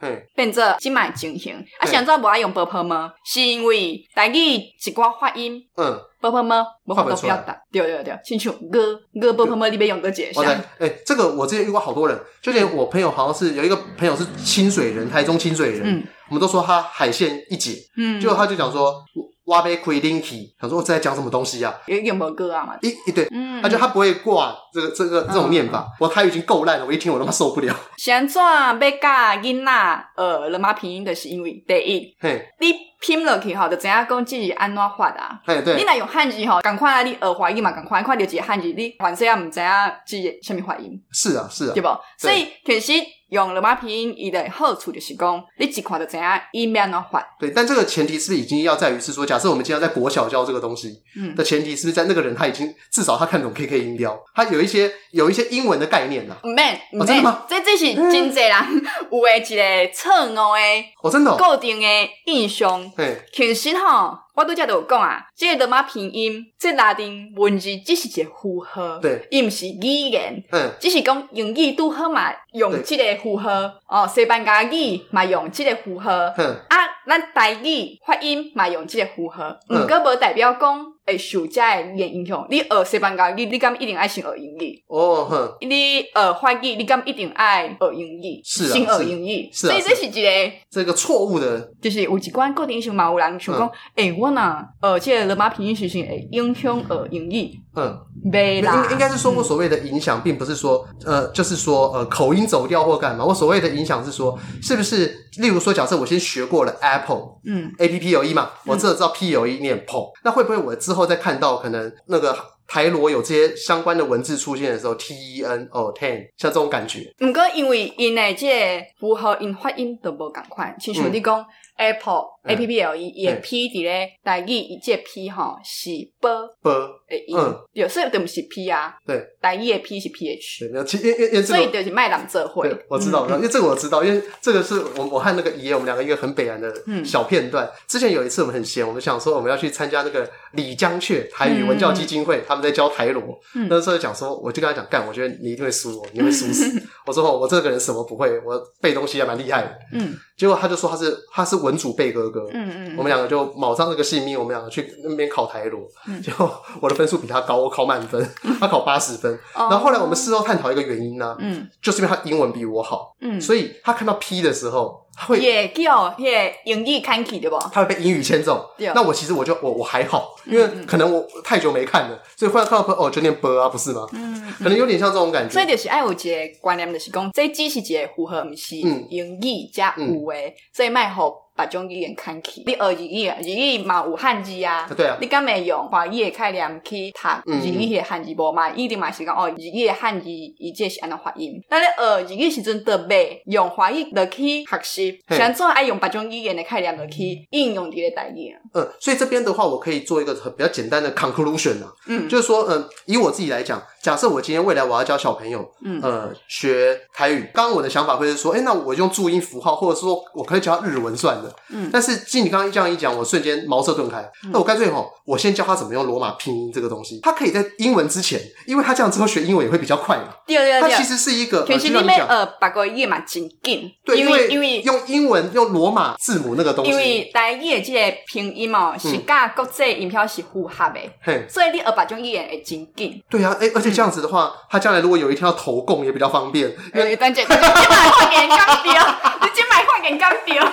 [0.00, 1.54] 嗯，变做即卖情形。
[1.78, 3.12] 啊，现在无爱用波波吗？
[3.24, 6.66] 是因为代志一寡发音，嗯，波波吗？
[6.84, 7.56] 无法度表达。
[7.70, 9.68] 对对对，亲像歌歌波波吗？
[9.68, 10.40] 你别用个解释。
[10.40, 15.82] 诶、欸，这个我之前遇过好多人，就连我朋友好像是有一个朋友是清水人，台中清水人。
[15.84, 19.04] 嗯我们都说他海鲜一姐，嗯，结果他就讲说。
[19.46, 21.74] 挖杯亏林体，想说我在讲什么东西啊？
[21.86, 22.78] 有有没有歌啊嘛？
[22.80, 25.84] 一一对，嗯，他就他不会挂这个这个这种念法。
[25.98, 27.74] 我台语已经够烂了，我一听我他妈受不了。
[27.98, 29.08] 现在要教
[29.42, 35.40] 囡仔呃，罗马拼音的是因为第一，嘿，你拼落去吼，就知影讲这是安怎发啊？
[35.44, 39.66] 嘿，对，你若用汉字吼，赶快你学华语嘛，赶快看到一个汉字，你反正也唔知影
[40.06, 40.92] 这是什么发音。
[41.10, 41.88] 是啊，是啊，对不？
[42.16, 42.92] 所以其实。
[43.32, 46.22] 用罗马拼音，伊的好处就是讲，你一看就知影
[46.52, 47.26] 伊要安怎发。
[47.40, 56.36] 对，但这个前提是不是已经要在于是说，假设我们今天在国小教这个东西，嗯，的前提是不是在那个人他已经至少他看懂 KK 音标，他有一些有一些英文的概念啦。
[56.42, 58.52] 唔免，唔免，这这是真济人
[59.10, 62.92] 有诶一个错误诶，哦，真的固定诶印象。
[62.94, 64.18] 嘿，其实吼。
[64.34, 73.50] 我拄则就有讲啊，这个罗马拼音，这拉丁文字只是一个符号，对，伊毋是语言，嗯，只是讲英语拄好嘛，用即个符号，
[73.86, 76.76] 哦，西班牙语嘛用即个符号，嗯，啊，
[77.06, 82.46] 咱台语发音嘛用即个符号，毋过无代表讲会受这个语言影响。
[82.50, 84.82] 你学西班牙语，你敢一定爱先学英语？
[84.86, 88.40] 哦，哼，你学法语，你敢一定爱学英语？
[88.44, 94.12] 是先学英语，所以这是一个这个错误的，就是有一关固定印象嘛，有人想讲，诶。
[94.12, 103.24] 我呢，呃，这个罗马拼音学习会影响学英语，嗯，没啦，应应该是说我所谓的影响，并不是说，呃，就是说，呃，口音走调或干嘛。
[103.24, 117.14] 我所谓的影响是说，是不是，例如说，假设我先学过了 Apple，嗯，A P P 有 E 嘛，我知道知道 P 有 E 念 P，那会不会我之后再看到可能那个台罗有这些相关的文字出现的时候，T E N 哦 ten，像这种感觉？
[117.18, 121.44] 不过因为因诶这符号因发音都无共款，其实你讲。
[121.74, 126.28] Apple A P P L E 也 P 伫咧，台语伊这 P 吼是 b
[126.60, 126.70] b
[127.08, 127.36] 诶音，
[127.72, 136.72] 对，所以就毋是 P 啊，对，台语的 P 是 P H，对，其实因因因所以就是麦当这会，我知道，因为这个我知道，因为这个是我我和那个爷，我们两个一个很北南的
[137.04, 137.70] 小片段。
[137.86, 143.38] 之前有一次我们很闲，我们想说我们要去参加那个李江雀台语文教基金会，他们在教台罗，
[143.68, 146.82] 那时候讲说，我就跟他讲干，我觉得你一定会输我，你会输死。
[147.06, 150.16] 我说我这个人什么不会，我背东西还蛮厉害的，嗯。
[150.34, 159.32] 结果他就说他是他是文主背哥哥，嗯嗯，我们两个就卯上这个性命，我们两个去那边考台罗，嗯、结果我的分数比他高，我考满分，嗯、他考八十分。
[159.54, 165.02] 哦、然后后来我们事后探讨一个原因呢、啊，嗯，就是因为他英文比我好，嗯，所以他看到 P 的时候。
[165.14, 167.58] 他会也叫也英语看起对不？
[167.70, 168.70] 他会被英语牵走。
[168.94, 174.06] 那我其实我就我我还好，因为可能我太久没看了，所以忽然看到哦，就念 b 啊，不是吗？
[174.14, 175.52] 嗯，可能有点像这种感觉。
[175.52, 181.41] 所以就是爱有一个观念，就是讲这只是一个符合，不是英语加五诶，所以卖好。
[181.62, 188.68] 把种语言看起，你学日语啊，日语嘛有汉字啊，对啊，你敢会用华语的概念去读日语的汉字无嘛？
[188.70, 191.62] 一定嘛是讲哦，日语的汉字伊这是安怎发音？
[191.68, 191.86] 但你
[192.26, 198.52] 学日语时阵特别用华语来去学习，想做爱用把种语言的概念落去应用这个代语。
[198.74, 211.32] 嗯，所以这边的话，我可以做一个比较简单的 conclusion 啊，嗯，就是说，嗯，以我自己来讲，假设我今天未来我要教小朋友，嗯，呃，学台语，刚刚我的想法会是说，哎，那我用注音符号，或者说我可以教日文算。
[211.70, 214.28] 嗯，但是经你刚刚这样一讲，我瞬间茅塞顿开。
[214.52, 217.20] 那我干脆吼，我先教他怎么用罗马拼音这个东西。
[217.22, 220.24] 他可以在英文之前，因为他这样之后学英文也会比较快嘛。
[220.46, 221.64] 对对对，他其实是一个。
[221.66, 223.90] 其实你们呃，八个月嘛，紧紧。
[224.04, 226.90] 对，因为因为用英文用罗马字母那个东西。
[226.90, 231.00] 因为台语的这个拼音哦，是甲国际音标是符合的。
[231.22, 233.22] 嘿，所以你学八种语言会紧紧。
[233.30, 236.70] 对啊，哎，而且这样子的话，他将来如果有一天要投共也比较方便。
[236.94, 238.92] 因为等下，你今买换给人刚掉，
[239.40, 240.72] 你今买换给人刚掉。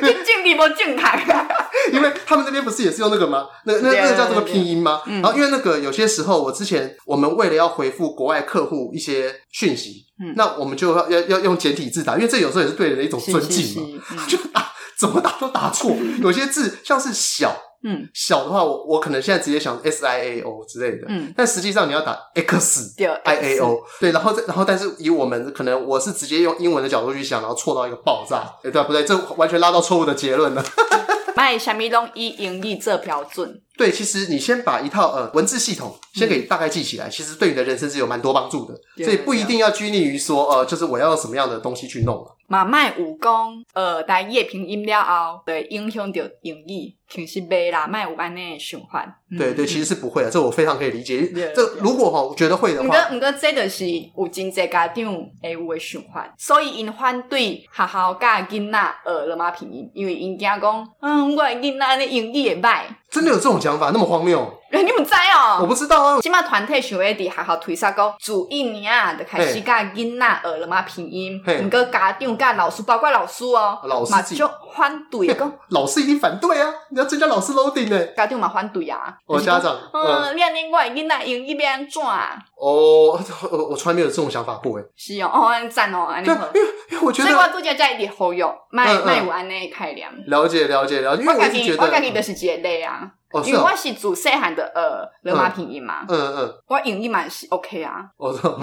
[0.00, 1.24] 正经地不敬台，
[1.92, 3.46] 因为他们那边不是也是用那个吗？
[3.64, 5.02] 那那那个叫什么拼音吗？
[5.06, 17.54] 然后因为那个有些时候，我之前我们为了要回复国外客户一些讯息，那我们就要要要用简体字打，因为这有时候也是对人的一种尊敬嘛， 就打怎么打都打错，有些字像是小。
[17.84, 29.04] 嗯，小的话，我我可能现在直接想 S I A O 之类的，嗯，但实际上你要打 X I A O，对，然后再然后，但是以我们可能我是直接用英文的角度去想，然后错到一个爆炸，哎，对不对？
[29.04, 30.64] 这完全拉到错误的结论了。
[31.34, 33.60] 卖虾米东以盈利这标准？
[33.76, 38.74] 对，其实你先把一套呃文字系统先给大概记起来，其实对你的人生是有蛮多帮助的。
[38.96, 42.36] 对所以不一定要拘泥于说，呃，就是我要用什么样的东西去弄了。
[42.46, 49.10] 嘛，卖有讲，呃，台语拼音了后，对影响着英语，其实袂啦，卖有安尼循环。
[49.38, 51.26] 对对，其实是不会的，这我非常可以理解。
[51.54, 55.04] 这如果哈，我觉得会的话，毋过毋过，这就是有真侪家长
[55.42, 62.82] 会有诶想法，所以因反对学校教囡仔学罗马拼音，因为因惊讲，嗯，我囡仔的英语会歹。
[63.08, 64.52] 真的有这种讲法，那么荒谬？
[64.80, 65.58] 你唔知哦？
[65.60, 66.20] 我不知道啊。
[66.20, 76.72] 即马团体想要伫学校推说讲，自一年啊，就开始教囡仔学了嘛拼音，毋过家长甲老师，包括老师哦，老师嘛就反对讲，老师一定反对啊！
[76.90, 78.06] 你要增加老师 loading 呢？
[78.16, 79.14] 家长嘛反对啊。
[79.26, 82.38] 我家长，嗯，你安尼我的囡仔英语要安怎啊？
[82.56, 83.18] 哦，
[83.50, 84.84] 我我从来没有这种想法过诶。
[84.96, 86.48] 是哦，哦，安赞哦，安尼好。
[86.54, 90.08] 因为因为我觉得，所以我拄则才一直呼吁，卖卖有安尼概念。
[90.26, 93.10] 了解了解了解，因为我是觉得，我家己就是一个例啊。
[93.44, 98.04] 因为我是自细汉的呃罗马拼音嘛，嗯嗯，我英语嘛是 OK 啊。
[98.16, 98.58] 我操，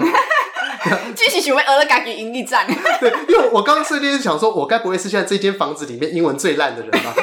[1.14, 2.66] 只是想要学了家己英语战。
[3.00, 7.14] 对，因为我刚刚瞬间想说，我该不会是现在这间房子里面英文最烂的人吧？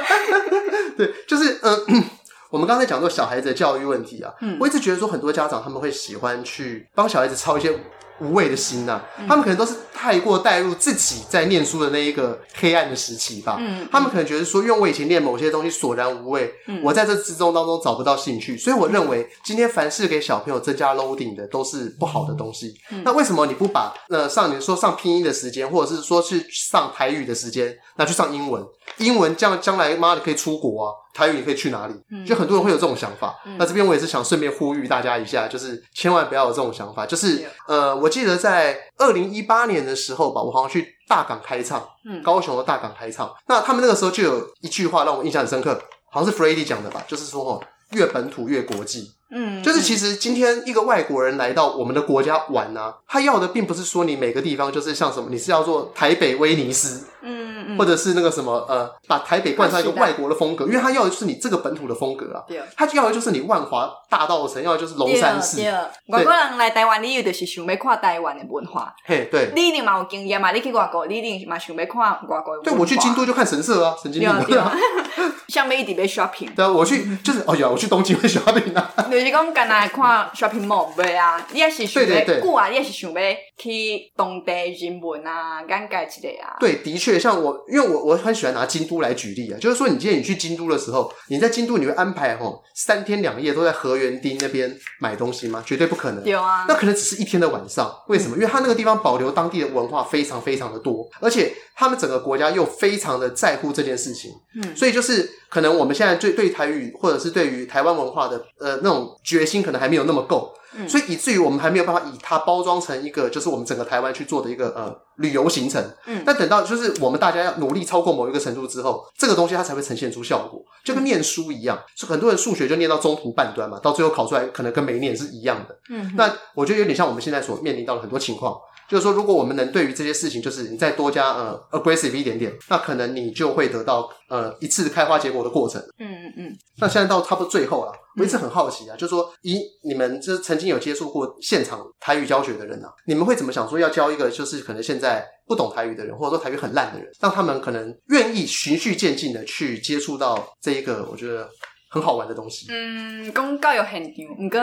[0.98, 2.04] 对，就是嗯，
[2.50, 7.72] 我们刚才讲说小孩子的教育问题啊，嗯，我一直觉得说很多家长他们会喜欢去帮小孩子抄一些。
[8.20, 13.56] 无畏的心呐、啊，他们可能都是太过带入自己在念书的那一个黑暗的时期吧。
[13.58, 22.74] 嗯，他们可能觉得说，因为我以前念某些东西索然无味，嗯，我在这之中当中找不到兴趣，所以我认为今天凡是给小朋友增加 loading 的都是不好的东西。
[22.90, 28.64] 嗯，那为什么你不把呃上你说上拼音的时间，或者是说去上台语的时间，拿去上英文？
[28.98, 31.94] 英文这样将来妈的可以出国啊，台语你可以去哪里？
[32.26, 33.38] 就很多人会有这种想法。
[33.58, 37.06] 那这边我也是想顺便呼吁大家一下，就是千万不要有这种想法。
[37.06, 41.82] 就是呃，我记得在二零一八年的时候吧，我好像去大港开唱，
[42.22, 43.32] 高雄的大港开唱。
[43.48, 45.80] 那他们那个时候就有一句话让我印象很深刻，
[46.10, 49.10] 好像是 Freddie 讲的吧，就是说哦，越本土越国际。
[49.32, 65.60] 嗯，就是其实今天一个外国人来到我们的国家玩啊，他要的并不是说你每个地方就是像什么，你是要做台北威尼斯，嗯嗯，或者是那个什么呃，把台北冠上一个外国的风格，因为他要的就是你这个本土的风格啊，对，他要的就是你万华大道城，要的就是龙山寺。
[66.08, 72.58] 外国人来台湾，你有的是想要看台湾的文化，嘿，对，你一定嘛有经验嘛，你去外国，你一定嘛想要看外国。
[72.64, 74.44] 对，我去京都就看神社啊，神经病。
[74.46, 74.72] 对啊，
[75.48, 76.52] 像没一直被 shopping。
[76.56, 78.90] 对啊，我去就是哦呀，我去东京会 shopping 啊，
[79.20, 79.86] 就是讲干那。
[79.86, 83.20] 看 shopping mall 对啊，你也是想要久啊，你也是想要
[83.60, 86.56] 去当地人文啊，尴尬之类啊。
[86.58, 95.62] 对，的确，像我，因为我我很喜欢拿京都来举例啊，就是说，你今天你去京都的时候，你在京都你会安排吼三天两夜都在河原町那边买东西吗？
[95.66, 96.24] 绝对不可能。
[96.24, 97.94] 有啊，那可能只是一天的晚上。
[98.08, 98.36] 为什么？
[98.36, 104.30] 因为他那个地方保留当地的文化非常非常的多，而且他们整个国家又非常的在乎这件事情。
[104.54, 110.52] 嗯，所以就是可能我们现在对对台语或者是对于台湾文化的呃那种决心，可能还没有那么够。
[110.76, 115.82] 嗯、所以以至于我们还没有办法以它包装成一个，就是我们整个台湾去做的一个呃旅游行程。
[116.06, 121.78] 嗯，但等到就是我们大家要努力超过某一个程度之后，这个东西它才会呈现出效果，就跟念书一样。
[121.96, 125.76] 是、嗯、很多人数学就念到中途半端嘛，到最后考出来可能跟没念是一样的。
[125.90, 128.56] 嗯，那我觉得有点像我们现在所面临到的很多情况。
[128.90, 135.80] 就是说，如果我们能对于这些事情，就是你再多加呃 aggressive 一点点，那可能你就会得到呃一次开花结果的过程。
[136.00, 136.58] 嗯嗯嗯。
[136.78, 151.48] 那现在到差不多最后了，我一直很好奇啊，嗯、就是说，以你们这曾经有接触过现场台语教学的人啊，你们会怎么想说要教一个就是可能现在不懂台语的人，或者说台语很烂的人，让他们可能愿意循序渐进的去接触到这一个我觉得
[151.90, 152.66] 很好玩的东西？
[152.70, 154.58] 嗯，公教育很牛，唔过。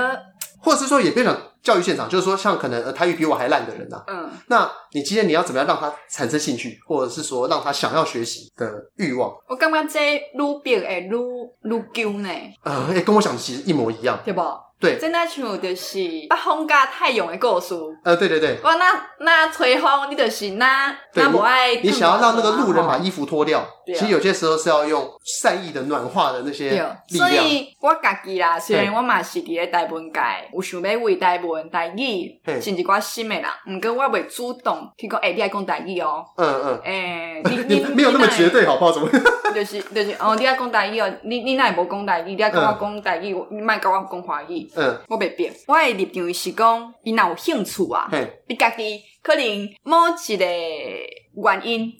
[0.60, 9.32] 或者是说，也别讲教育现场，就是说，像可能呃台语比我还烂的人呐、啊，嗯，那你今天你要怎么样让他产生兴趣，或者是说让他想要学习的欲望？
[9.47, 12.30] 我感觉这愈变诶愈愈久呢，
[12.64, 14.41] 呃，诶跟我想的其实一模一样，对不？
[14.80, 17.73] 对，真的像就是北风加太阳的故事。
[18.03, 18.59] 呃，对对对。
[18.63, 18.86] 哇，那
[19.19, 21.75] 那吹风，你就是那那不爱。
[21.78, 25.09] 你想要让那个路人把衣服脱掉，其实有些时候是要用
[25.41, 26.95] 善意的暖化的那些力量。
[27.09, 30.19] 所以我家己啦，虽然我嘛是伫咧台湾界，
[30.53, 36.23] 有想要为台湾台语，甚至我心的人，毋过我袂主动去讲，诶，你爱讲台语哦。
[36.38, 36.80] 嗯嗯。
[36.84, 38.91] 诶， 你你没有那么绝对，好不好？
[38.91, 39.09] 怎么？
[39.55, 44.66] 就是就是哦，你爱讲台语哦，你你那也无讲台语，你爱跟我讲台语，你莫跟我讲华语。
[44.76, 48.09] 嗯，我袂变，我诶立场是讲，伊若有兴趣啊，
[48.47, 51.93] 伊家己可能某一个原因，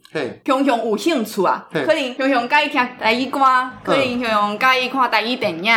[0.45, 3.39] 雄雄有兴趣啊，可能雄雄介意听台语歌，
[3.84, 5.74] 可能雄雄介意看台语电影，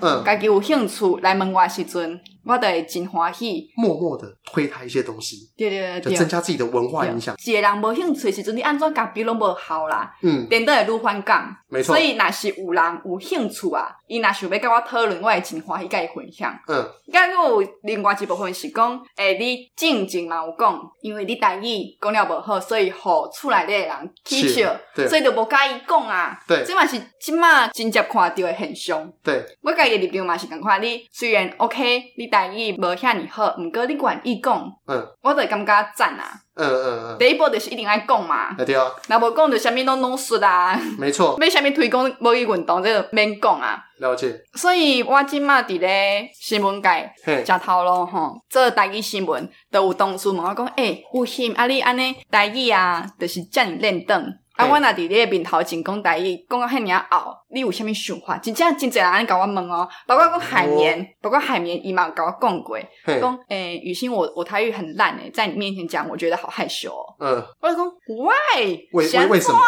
[0.00, 7.34] 嗯，家己有兴趣来问我时阵，我就会真欢喜，默默的推他一些东西，对对对，就增加自己的文化影响。
[7.44, 10.14] 一个人无兴趣时阵，你安怎甲比拢无效啦？
[10.22, 11.54] 嗯，变得会愈反感。
[11.68, 11.94] 没错。
[11.94, 16.54] 所以若是有人有兴趣啊，伊若想要甲我讨论，我会真欢喜甲伊分享。
[16.68, 24.76] 嗯，甲有另外一部分是讲，诶、欸，你静静嘛有讲，因为你台语讲了无好，所以互厝内底的人取笑，
[25.08, 26.38] 所以就无甲伊讲啊。
[26.46, 29.12] 对，这嘛是即嘛真正看到的现象。
[29.22, 36.40] 对，我家己的立场嘛是共款，你虽然 OK，你台语无遐尔好，毋过你愿意讲，嗯，我就会感觉赞啊。
[36.56, 38.52] 嗯嗯嗯，第一步就是一定爱讲嘛。
[38.54, 38.90] 对啊。
[39.08, 40.76] 若无讲就啥物拢拢输啊。
[40.98, 41.36] 没错。
[41.40, 43.78] 要啥物推广无去运动，这个免讲啊。
[43.98, 44.32] 了解。
[44.54, 51.66] 所以我即马伫咧新闻界食头路吼，做台语新闻都有同事问我讲，诶、欸，有闲啊？
[51.66, 54.24] 你安尼台语啊，就是遮尔练转。
[54.56, 54.66] 啊！
[54.66, 58.38] 我若伫你诶面头前讲台语，讲到遐尔后，你有虾米想法？
[58.38, 66.94] 真正真侪人安尼甲我问哦，包括讲海绵，哦、包括海绵伊嘛有甲我讲过，讲诶，雨欣，我我台语很烂诶，在你面前讲，我觉得好害羞。
[67.18, 68.78] 嗯，我就讲，why？
[68.92, 69.58] 为为为什么？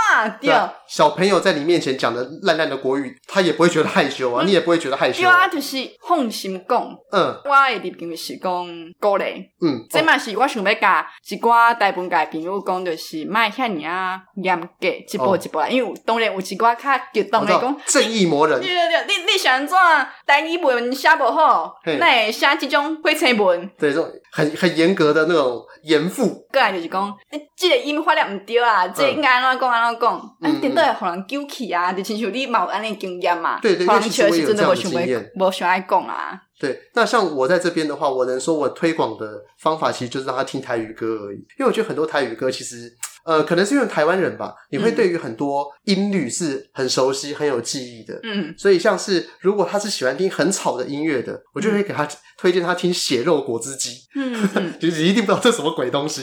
[0.41, 5.23] 对啊，小朋友在你面前讲的烂烂的国语，他也不会觉得害羞啊，嗯、你也不会觉得害羞。
[5.23, 6.97] 对啊，就是放心讲。
[7.11, 8.67] 嗯，我诶立场是讲
[9.01, 9.25] 鼓励。
[9.61, 14.57] 嗯，这嘛是我想要甲一寡台湾界朋友讲，就是卖遐尔啊严。
[14.79, 19.77] 给一步一步来，因为当然有一寡较激动的讲正义魔人，对对对，你你想怎
[20.25, 26.47] 单语文写不好，那会写这种灰尘文，对，这种很很严格的那种严父。
[26.53, 36.39] 过来就是讲，你这个音发了唔对啊，这应该安怎讲安怎讲，啊，顶多会互人纠起啊，就亲像你冇安尼经验嘛，对对，因为其实我有这样的经验，无想爱讲啊。
[36.59, 42.95] 对，那像我在这边的话，我能说我推广的方法，其实就是让他听台语歌而已，因为我觉得很多台语歌其实。
[43.27, 48.19] 呃，可能是因为台湾人吧，你会对于很多音律是很熟悉、很有记忆的。
[48.23, 52.09] 嗯，所以像是如果他是喜欢听很吵的音乐的，我就会给他
[52.39, 53.99] 推荐他听血肉果汁机。
[54.15, 56.23] 嗯， 就是一定不知道这什么鬼东西。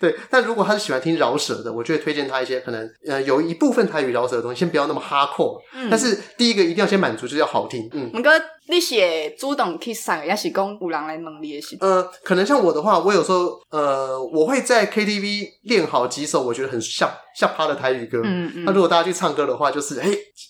[0.00, 5.60] 对，但如果他是喜欢听饶舌的，我就会推荐他一些可能呃有一部分台语饶舌的东西，先不要那么哈扣。
[5.74, 7.88] 嗯，但是第一个一定要先满足，就是要好听。
[7.92, 8.30] 嗯，那个
[8.68, 8.96] 你是
[9.38, 11.76] 主动去送，也是讲有人来问你的是？
[11.80, 18.22] 呃，可能像我的话，我有时候呃，我会在 KTV 练好几首我觉得很像像趴的台语歌。
[18.24, 18.64] 嗯嗯。
[18.64, 20.08] 那如果大家去唱歌的话，就是哎，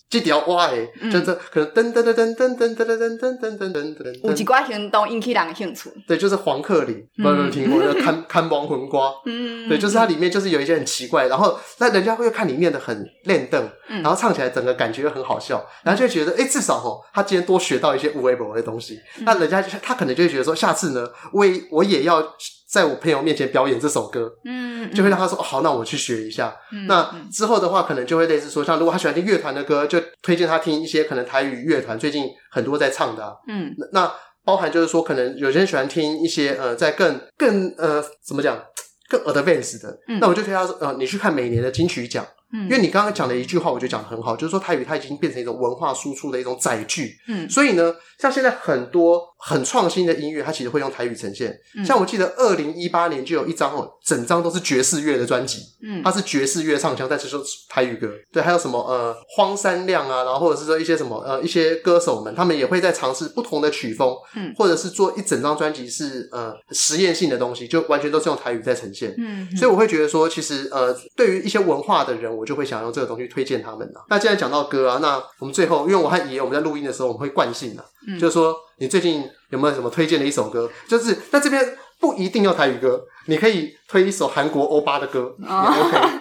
[0.08, 4.28] 这条哇哎，就这可能噔噔噔噔噔噔噔噔噔噔噔噔噔。
[4.28, 5.90] 有一挂行动引起人的兴趣。
[6.06, 7.82] 对，就是黄克林，不知道有没有听过？
[7.82, 9.12] 叫看 看亡魂瓜。
[9.26, 9.68] 嗯。
[9.68, 18.03] 对，就是它里面就是有一些很奇怪，然后那人家会看里面的很练邓，然后唱起来整个感觉很好笑，然后就会觉得哎，至少哦，他今天多学到一些。
[18.04, 22.22] 些无微博的东西，那人家他可能就会觉得说，下次呢，我也我也要
[22.70, 26.54] 在我朋友面前表演这首歌，嗯，就会让他说，好，那我去学一下。
[26.72, 34.12] 嗯、那之后的话，可能就会类似说，像如果他喜欢听乐团的歌，就推荐他听一些可能台语乐团最近很多在唱的、啊，嗯，那
[34.44, 38.60] 包含就是说，可能有些人喜欢听一些呃，在更更呃，怎么讲，
[39.08, 42.26] 更 advanced 的，嗯、那我就推他说，呃，你去看每年的金曲奖。
[42.62, 47.16] 因为你刚刚讲的一句话，我觉得讲的很好，就是说台语它已经变成一种文化输出的一种载具。
[47.28, 51.58] 嗯，所以呢，像现在很多很创新的音乐，它其实会用台语呈现。
[51.76, 55.58] 嗯，像我记得二零一八年就有一张哦，整张都是爵士乐的专辑。
[55.82, 58.08] 嗯，它是爵士乐唱腔，但是说台语歌。
[58.32, 64.14] 对，还有什么呃荒山亮啊，然后或者是说一些什么呃一些歌手们，他们也会在尝试不同的曲风。
[64.36, 69.12] 嗯，或者是做一整张专辑是呃实验性的东西，就完全都是用台语在呈现。
[69.18, 72.43] 嗯，所以我会觉得说，其实呃对于一些文化的人，我。
[72.44, 74.04] 我就会想用这个东西推荐他们了。
[74.10, 80.70] 那既然讲到歌啊，那我们最后，因为我和爷爷我们在录音的时候，我们会惯性的，嗯、就是说你最近有没有什么推荐的一首歌？
[80.86, 86.20] 就是在这边不一定要台语歌，你可以推一首韩国欧巴的歌，哦、也 OK。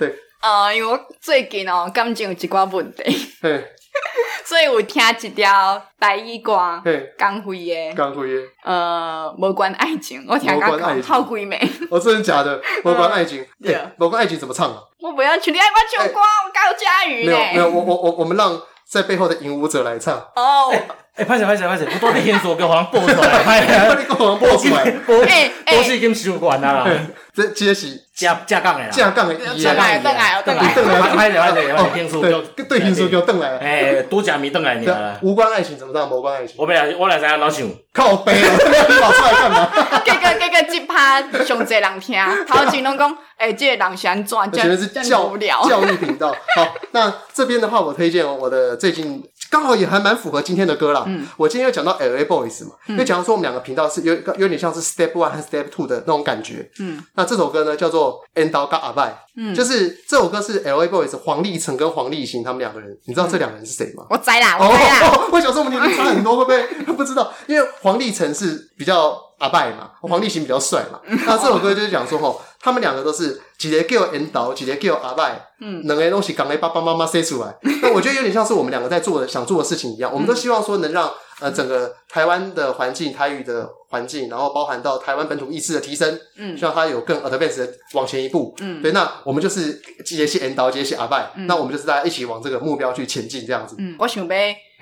[0.00, 3.04] 对， 呃，因为我最近哦感情有一寡问题。
[3.40, 3.64] 对。
[4.44, 6.80] 所以我听一条白衣歌，
[7.18, 11.56] 江辉的，江辉的，呃，无关爱情，我听刚好鬼美，
[11.90, 12.60] 哦，真的假的？
[12.84, 14.68] 无关爱情，对，无关爱情怎么唱？
[14.70, 14.82] 啊？
[15.00, 17.26] 我不要去，你爱我唱歌，我高佳瑜。
[17.26, 20.16] 没有没有，我我我我们让在背后的引舞者来唱。
[20.34, 20.72] 哦，
[21.16, 23.60] 哎，拍手拍手拍手，我多点线索给黄播出来，
[23.96, 25.96] 你给黄播出来，播播是
[26.60, 26.86] 啦。
[27.34, 35.18] 这这是架架杠的啦，架杠的，架杠的，邓来，邓来，邓来，拍着拍着，我听书就对听书叫邓来，哎，多假米邓来你啊！
[35.20, 36.08] 无关爱情怎么唱？
[36.08, 39.68] 无关爱情，我本来我来知影老想靠背了，你跑出来干嘛？
[40.04, 45.36] 这个这个这趴上侪人听， 头前拢讲，哎，这个人想转，我觉得是教
[45.68, 46.30] 教育频道。
[46.54, 49.20] 好，那这边的话，我推荐我的最近
[49.50, 51.04] 刚好也还蛮符合今天的歌啦。
[51.06, 56.68] 嗯，我今天又讲到 LA Boys 嘛，因为假如说我们两个频道是有有点像是 Step One 和 Step Two 的那种感觉。
[56.80, 64.04] 嗯，那这首歌呢叫做《Endao Ga Abai》，嗯，就是这首歌是 LA Boys 黄立成跟黄立行他们两个人，你知道这两个人是谁吗？
[64.10, 65.08] 我摘啦，我摘啦。
[65.08, 67.32] 哦，我小时候我们年龄差很多，会不会 不知道？
[67.46, 70.98] 因为黄立成是比较阿拜嘛，黄立行比较帅嘛。
[71.26, 77.54] 那这首歌就是讲说吼，他们两个都是几个叫 Endao，几个叫阿拜，嗯，两个东西刚给爸爸妈妈生出来。
[77.82, 93.76] 那我觉得有点像是我们两个在做的想做的事情一样，我们都希望说能让呃整个台湾的环境，台语的环境，然后包含到台湾本土意识的提升，嗯，希望它有更 advanced 的往前一步，嗯，对，那我们就是接些 Endao，接些阿拜，那我们就是大家一起往这个目标去前进，这样子。
[93.78, 94.26] 嗯，我想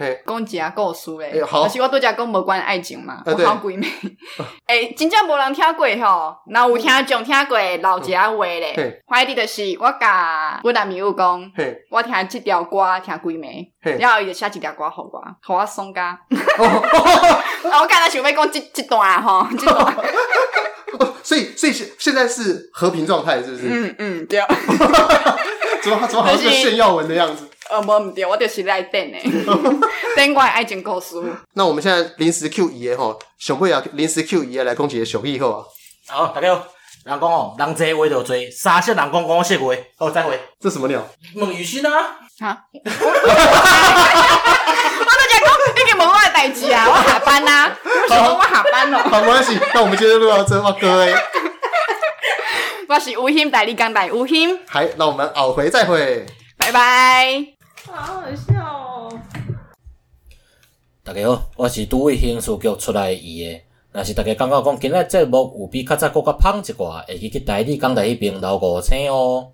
[0.06, 3.86] 要讲一下故事诶，欸、好，是我拄则讲无关爱情嘛，我好闺蜜，
[4.66, 11.52] 诶、欸，真正无人听过吼，那有听众听过老一仔话咧，怀疑就是我甲我男朋友讲，
[11.90, 16.18] 我听这条歌听闺蜜，然后伊就写一条歌互我，互我送家。
[16.30, 19.96] 我刚才想要讲这这段吼， 这段，
[21.22, 23.62] 所以所以现现在是和平状态，是不是？
[23.68, 24.40] 嗯嗯，对。
[25.82, 27.48] 怎么怎么好像是炫耀文的样子？
[27.70, 29.22] 呃，无毋对，我就是来等诶，
[30.16, 31.16] 等我爱情故事。
[31.54, 35.64] 那我们现在临时 Q 伊的吼，想不要临时 Q 伊个来讲一个俗语好啊。
[36.08, 36.66] 好，大家好，
[37.06, 39.74] 人讲哦，人济话就济，三色人讲讲色话。
[39.96, 40.38] 好，再会。
[40.60, 41.02] 这什么鸟？
[41.36, 41.90] 问雨欣啊？
[42.40, 42.58] 哈？
[42.74, 42.90] 我都
[45.30, 47.78] 讲讲，你给问我的代志啊，我下班啦。
[48.08, 48.98] 好，我下班了。
[49.08, 49.58] 好，没关系。
[49.72, 51.14] 那我们今天就录到这，我各位。
[52.88, 54.58] 我是吴昕，代理讲代吴昕。
[54.68, 56.26] 好，那我们后回再会。
[56.64, 57.44] 拜拜。
[57.90, 59.20] 好好笑哦！
[61.02, 63.60] 大家好，我是拄为刑事局出来伊个。
[63.90, 69.50] 若是大家感觉讲今日节目有比较早搁较芳一寡，会去去台理讲台迄边留五星哦。